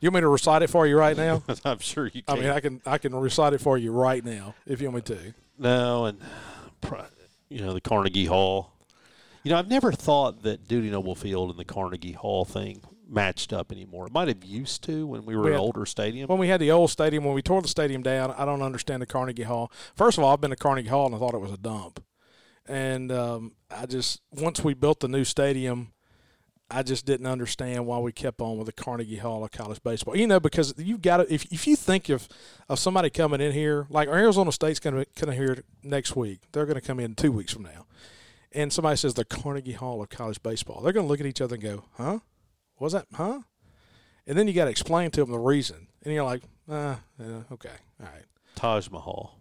[0.00, 1.42] You want me to recite it for you right now?
[1.64, 4.54] I'm sure you I mean, I can I can recite it for you right now
[4.66, 5.34] if you want me to.
[5.58, 6.18] no, and
[7.48, 8.72] you know the Carnegie Hall.
[9.42, 13.52] You know, I've never thought that Dudy Noble Field and the Carnegie Hall thing matched
[13.52, 14.06] up anymore.
[14.06, 16.28] It might have used to when we were We an older stadium.
[16.28, 19.02] When we had the old stadium, when we tore the stadium down, I don't understand
[19.02, 19.70] the Carnegie Hall.
[19.94, 22.02] First of all, I've been to Carnegie Hall and I thought it was a dump.
[22.66, 25.92] And um, I just once we built the new stadium,
[26.70, 30.16] I just didn't understand why we kept on with the Carnegie Hall of college baseball.
[30.16, 32.26] You know, because you've got to if if you think of
[32.68, 36.66] of somebody coming in here, like Arizona State's going to come here next week, they're
[36.66, 37.86] going to come in two weeks from now,
[38.52, 41.42] and somebody says the Carnegie Hall of college baseball, they're going to look at each
[41.42, 42.20] other and go, "Huh?
[42.78, 43.06] Was that?
[43.12, 43.40] Huh?"
[44.26, 47.00] And then you got to explain to them the reason, and you're like, "Ah,
[47.52, 48.24] okay, all right."
[48.56, 49.38] Taj Mahal.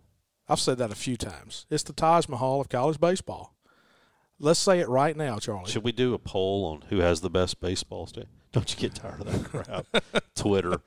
[0.47, 1.65] I've said that a few times.
[1.69, 3.55] It's the Taj Mahal of college baseball.
[4.39, 5.71] Let's say it right now, Charlie.
[5.71, 8.31] Should we do a poll on who has the best baseball stadium?
[8.51, 10.25] Don't you get tired of that crap?
[10.35, 10.81] Twitter.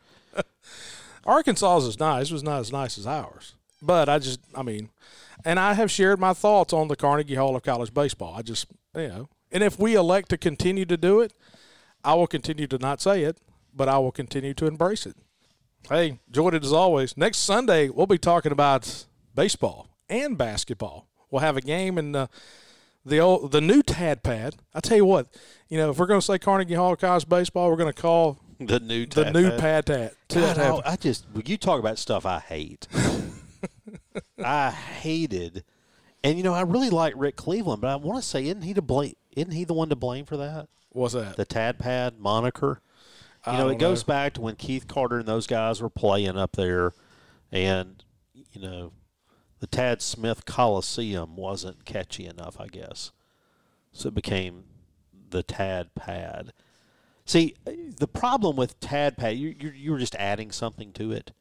[1.24, 2.30] Arkansas is nice.
[2.30, 3.54] It was not as nice as ours.
[3.82, 4.90] But I just, I mean,
[5.44, 8.34] and I have shared my thoughts on the Carnegie Hall of college baseball.
[8.36, 11.32] I just, you know, and if we elect to continue to do it,
[12.04, 13.38] I will continue to not say it,
[13.74, 15.16] but I will continue to embrace it.
[15.88, 17.16] Hey, enjoyed it as always.
[17.16, 21.06] Next Sunday, we'll be talking about baseball and basketball.
[21.30, 22.28] We'll have a game in the
[23.04, 24.56] the old the new Tad Pad.
[24.74, 25.28] I tell you what,
[25.68, 28.02] you know, if we're going to say Carnegie Hall of college baseball, we're going to
[28.02, 29.86] call The new the Tad new Pad.
[29.86, 29.86] Pad
[30.28, 30.56] Tad.
[30.56, 32.88] God, I, I just you talk about stuff I hate.
[34.42, 35.64] I hated,
[36.24, 38.74] and you know I really like Rick Cleveland, but I want to say isn't he
[38.74, 39.14] to blame?
[39.36, 40.68] Isn't he the one to blame for that?
[40.90, 41.36] What's that?
[41.36, 42.80] The Tad Pad moniker.
[43.46, 46.36] You I know, it goes back to when Keith Carter and those guys were playing
[46.36, 46.92] up there,
[47.52, 48.02] and
[48.52, 48.92] you know,
[49.60, 53.12] the Tad Smith Coliseum wasn't catchy enough, I guess.
[53.92, 54.64] So it became
[55.30, 56.52] the Tad Pad.
[57.24, 61.32] See, the problem with Tad Pad, you you you were just adding something to it.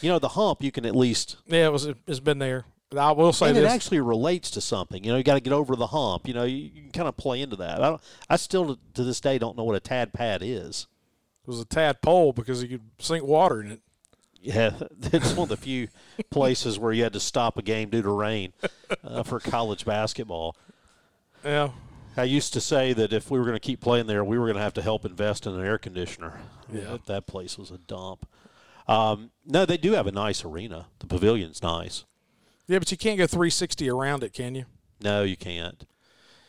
[0.00, 1.86] You know, the hump you can at least, Yeah, it was.
[2.06, 2.64] It's been there.
[2.96, 3.64] I will say and this.
[3.64, 5.02] it actually relates to something.
[5.02, 6.28] You know, you got to get over the hump.
[6.28, 7.82] You know, you, you can kind of play into that.
[7.82, 8.00] I don't,
[8.30, 10.86] I still to this day don't know what a Tad Pad is.
[11.42, 13.80] it was a tadpole because you could sink water in it.
[14.44, 15.88] Yeah, it's one of the few
[16.30, 18.52] places where you had to stop a game due to rain
[19.02, 20.54] uh, for college basketball.
[21.42, 21.70] Yeah.
[22.16, 24.44] I used to say that if we were going to keep playing there, we were
[24.44, 26.38] going to have to help invest in an air conditioner.
[26.70, 26.82] Yeah.
[26.82, 28.28] That, that place was a dump.
[28.86, 30.86] Um, no, they do have a nice arena.
[30.98, 32.04] The pavilion's nice.
[32.66, 34.66] Yeah, but you can't go 360 around it, can you?
[35.02, 35.86] No, you can't.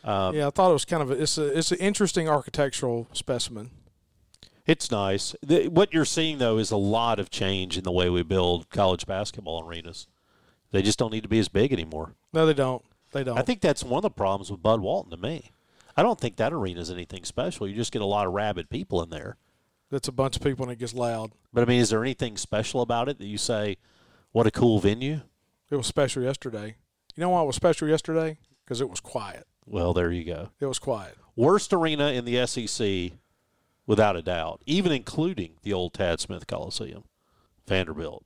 [0.04, 3.08] Um, yeah, I thought it was kind of a, it's a it's an interesting architectural
[3.12, 3.70] specimen.
[4.66, 5.34] It's nice.
[5.42, 8.68] The, what you're seeing, though, is a lot of change in the way we build
[8.70, 10.08] college basketball arenas.
[10.72, 12.14] They just don't need to be as big anymore.
[12.32, 12.84] No, they don't.
[13.12, 13.38] They don't.
[13.38, 15.52] I think that's one of the problems with Bud Walton to me.
[15.96, 17.68] I don't think that arena is anything special.
[17.68, 19.36] You just get a lot of rabid people in there.
[19.90, 21.30] that's a bunch of people and it gets loud.
[21.52, 23.78] But I mean, is there anything special about it that you say,
[24.32, 25.20] what a cool venue?
[25.70, 26.76] It was special yesterday.
[27.14, 28.36] You know why it was special yesterday?
[28.64, 29.46] Because it was quiet.
[29.64, 30.50] Well, there you go.
[30.60, 31.16] It was quiet.
[31.34, 33.12] Worst arena in the SEC,
[33.86, 37.04] without a doubt, even including the old Tad Smith Coliseum,
[37.66, 38.24] Vanderbilt.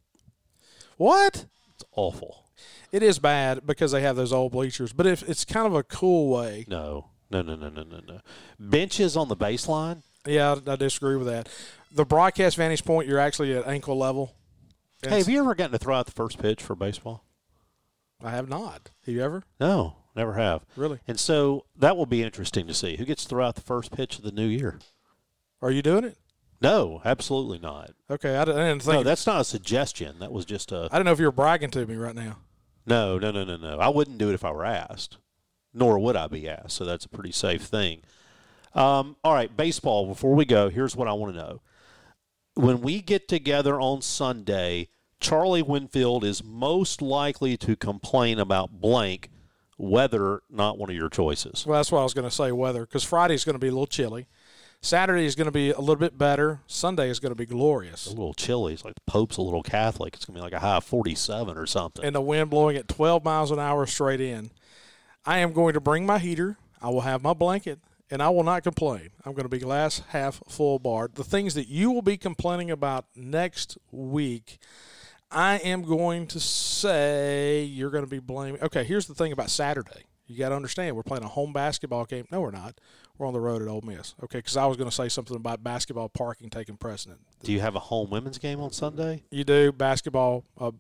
[0.97, 1.47] What?
[1.75, 2.45] It's awful.
[2.93, 5.83] It is bad because they have those old bleachers, but if it's kind of a
[5.83, 6.65] cool way.
[6.69, 8.21] No, no, no, no, no, no, no.
[8.59, 10.03] Benches on the baseline.
[10.27, 11.49] Yeah, I, I disagree with that.
[11.93, 14.35] The broadcast vantage point, you're actually at ankle level.
[15.03, 17.25] Hey, have you ever gotten to throw out the first pitch for baseball?
[18.23, 18.91] I have not.
[19.07, 19.45] Have you ever?
[19.59, 20.67] No, never have.
[20.77, 20.99] Really?
[21.09, 23.93] And so that will be interesting to see who gets to throw out the first
[23.93, 24.79] pitch of the new year.
[25.63, 26.17] Are you doing it?
[26.61, 27.93] No, absolutely not.
[28.11, 28.93] Okay, I didn't, think.
[28.93, 30.19] No, that's not a suggestion.
[30.19, 32.39] That was just a I don't know if you were bragging to me right now.
[32.87, 33.79] no, no, no, no, no.
[33.79, 35.17] I wouldn't do it if I were asked,
[35.73, 36.73] nor would I be asked.
[36.73, 38.03] So that's a pretty safe thing.
[38.75, 40.07] Um, all right, baseball.
[40.07, 41.63] Before we go, here's what I want to know.
[42.55, 44.89] When we get together on Sunday,
[45.19, 49.31] Charlie Winfield is most likely to complain about blank,
[49.79, 51.65] weather not one of your choices.
[51.67, 52.53] Well, that's what I was going to say.
[52.53, 54.27] Weather, because Friday's going to be a little chilly.
[54.83, 56.61] Saturday is going to be a little bit better.
[56.67, 58.07] Sunday is going to be glorious.
[58.07, 58.73] A little chilly.
[58.73, 60.15] It's like the Pope's a little Catholic.
[60.15, 62.05] It's gonna be like a high of forty-seven or something.
[62.05, 64.51] and the wind blowing at 12 miles an hour straight in.
[65.27, 66.57] I am going to bring my heater.
[66.81, 67.79] I will have my blanket,
[68.11, 69.11] and I will not complain.
[69.27, 71.11] I'm going to be glass half full bar.
[71.13, 74.59] The things that you will be complaining about next week,
[75.31, 78.63] I am going to say you're going to be blaming.
[78.63, 80.05] Okay, here's the thing about Saturday.
[80.27, 82.25] You got to understand, we're playing a home basketball game.
[82.33, 82.81] No, we're not.
[83.21, 84.15] We're on the road at Ole Miss.
[84.25, 87.21] Okay, because I was going to say something about basketball parking taking precedent.
[87.43, 89.25] Do you have a home women's game on Sunday?
[89.31, 90.45] You do basketball.
[90.59, 90.71] Uh,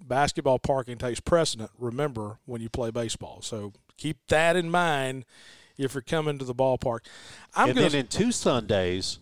[0.00, 1.72] basketball parking takes precedent.
[1.76, 5.24] Remember when you play baseball, so keep that in mind
[5.76, 7.00] if you're coming to the ballpark.
[7.56, 9.18] I'm and going then in two Sundays,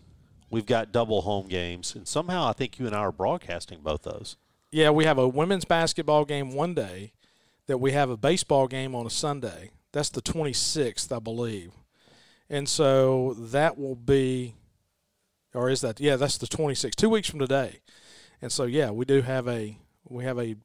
[0.51, 4.03] we've got double home games, and somehow I think you and I are broadcasting both
[4.03, 4.37] those.
[4.69, 7.13] Yeah, we have a women's basketball game one day,
[7.65, 9.71] that we have a baseball game on a Sunday.
[9.91, 11.71] That's the 26th, I believe.
[12.53, 14.53] And so that will be,
[15.55, 15.99] or is that?
[15.99, 17.79] Yeah, that's the 26th, two weeks from today.
[18.43, 20.55] And so yeah, we do have a we have a.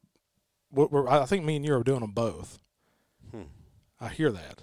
[0.71, 2.59] We're, I think me and you are doing them both.
[3.31, 3.45] Hmm.
[3.99, 4.61] I hear that.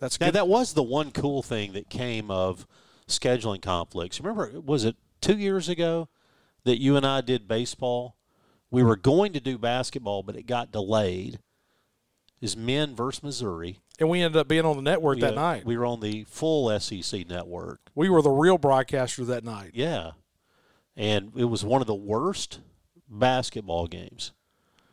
[0.00, 0.34] That's Now good.
[0.34, 2.66] that was the one cool thing that came of
[3.06, 4.20] scheduling conflicts.
[4.20, 6.08] Remember, was it two years ago
[6.64, 8.16] that you and I did baseball?
[8.72, 11.38] We were going to do basketball, but it got delayed.
[12.40, 13.78] Is men versus Missouri?
[13.98, 15.64] And we ended up being on the network that night.
[15.64, 17.80] We were on the full SEC network.
[17.94, 19.72] we were the real broadcaster that night.
[19.74, 20.12] Yeah,
[20.96, 22.60] and it was one of the worst
[23.08, 24.32] basketball games.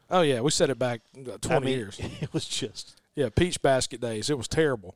[0.09, 1.99] Oh yeah, we set it back uh, 20 I mean, years.
[2.21, 4.29] It was just Yeah, peach basket days.
[4.29, 4.95] It was terrible.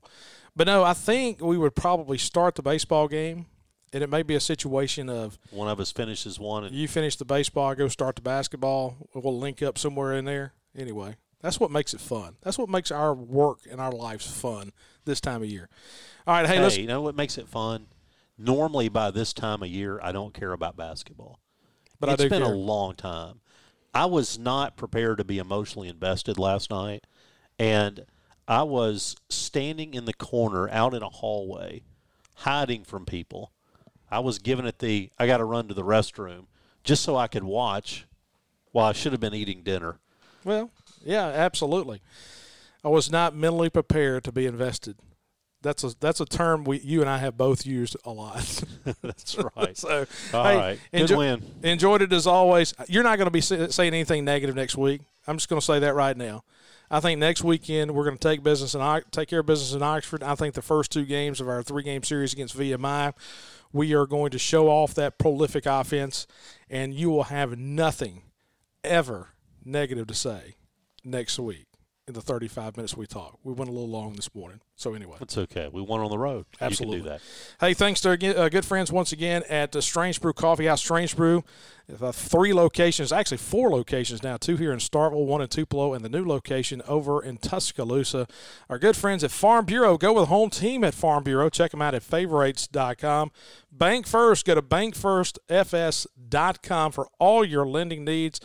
[0.55, 3.45] But no, I think we would probably start the baseball game,
[3.93, 7.15] and it may be a situation of one of us finishes one, and you finish
[7.15, 8.97] the baseball, I go start the basketball.
[9.13, 10.53] We'll link up somewhere in there.
[10.75, 12.35] Anyway, that's what makes it fun.
[12.41, 14.71] That's what makes our work and our lives fun
[15.05, 15.69] this time of year.
[16.27, 16.77] All right, hey, hey, let's.
[16.77, 17.87] you know what makes it fun?
[18.37, 21.39] Normally, by this time of year, I don't care about basketball.
[21.99, 22.53] But it's I do been care.
[22.53, 23.41] a long time.
[23.93, 27.05] I was not prepared to be emotionally invested last night,
[27.57, 28.05] and
[28.47, 31.83] I was standing in the corner out in a hallway,
[32.35, 33.51] hiding from people.
[34.11, 36.45] I was giving it the I got to run to the restroom
[36.83, 38.07] just so I could watch
[38.71, 39.99] while I should have been eating dinner.
[40.43, 40.71] Well,
[41.03, 42.01] yeah, absolutely.
[42.83, 44.97] I was not mentally prepared to be invested.
[45.61, 48.63] That's a that's a term we you and I have both used a lot.
[49.01, 49.77] That's right.
[49.77, 50.79] so, All hey, right.
[50.93, 51.43] Good win.
[51.63, 52.73] Enjoyed it as always.
[52.87, 55.01] You're not going to be saying anything negative next week.
[55.27, 56.43] I'm just going to say that right now.
[56.89, 59.83] I think next weekend we're going to take business and take care of business in
[59.83, 60.23] Oxford.
[60.23, 63.13] I think the first two games of our three game series against VMI,
[63.73, 66.25] we are going to show off that prolific offense,
[66.69, 68.23] and you will have nothing
[68.83, 69.27] ever
[69.65, 70.55] negative to say
[71.03, 71.67] next week
[72.07, 73.39] in the 35 minutes we talk.
[73.43, 74.61] We went a little long this morning.
[74.79, 75.17] So anyway.
[75.19, 75.67] That's okay.
[75.69, 76.45] We won on the road.
[76.53, 76.99] You Absolutely.
[76.99, 77.19] can do that.
[77.59, 80.81] Hey, thanks to again, uh, good friends once again at uh, Strange Brew Coffee House.
[80.81, 81.43] Strange Brew,
[82.01, 84.37] uh, three locations, actually four locations now.
[84.37, 88.25] Two here in Starkville, one in Tupelo, and the new location over in Tuscaloosa.
[88.69, 89.97] Our good friends at Farm Bureau.
[89.97, 91.49] Go with home team at Farm Bureau.
[91.49, 93.33] Check them out at favorites.com.
[93.73, 94.45] Bank First.
[94.45, 98.39] Go to bankfirstfs.com for all your lending needs.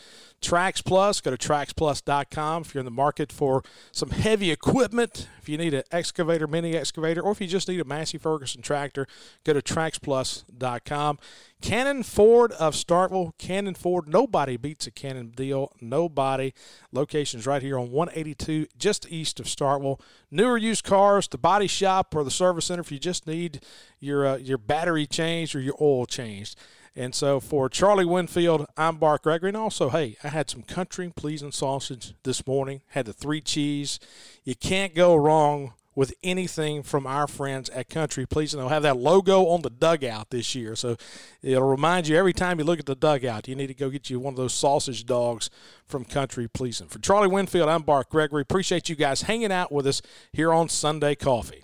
[0.45, 3.63] Trax Plus, go to traxplus.com if you're in the market for
[3.93, 5.27] some heavy equipment.
[5.41, 8.63] If you need an excavator, mini excavator, or if you just need a Massey Ferguson
[8.63, 9.07] tractor,
[9.45, 11.19] go to traxplus.com.
[11.61, 13.33] Cannon Ford of Starkville.
[13.39, 15.73] Cannon Ford, nobody beats a Cannon deal.
[15.81, 16.53] Nobody.
[16.93, 20.01] Locations right here on 182, just east of Starkville.
[20.31, 23.65] Newer used cars, the body shop, or the service center if you just need
[23.99, 26.59] your uh, your battery changed or your oil changed.
[26.97, 29.49] And so for Charlie Winfield, I'm Bart Gregory.
[29.49, 33.99] And also, hey, I had some country pleasing sausage this morning, had the three cheese.
[34.45, 38.59] You can't go wrong with anything from our friends at Country Pleasing.
[38.59, 40.77] They'll have that logo on the dugout this year.
[40.77, 40.97] So
[41.43, 44.11] it'll remind you every time you look at the dugout, you need to go get
[44.11, 45.51] you one of those sausage dogs
[45.87, 46.89] from Country Pleasing.
[46.89, 48.43] For Charlie Winfield, I'm Bart Gregory.
[48.43, 51.64] Appreciate you guys hanging out with us here on Sunday Coffee.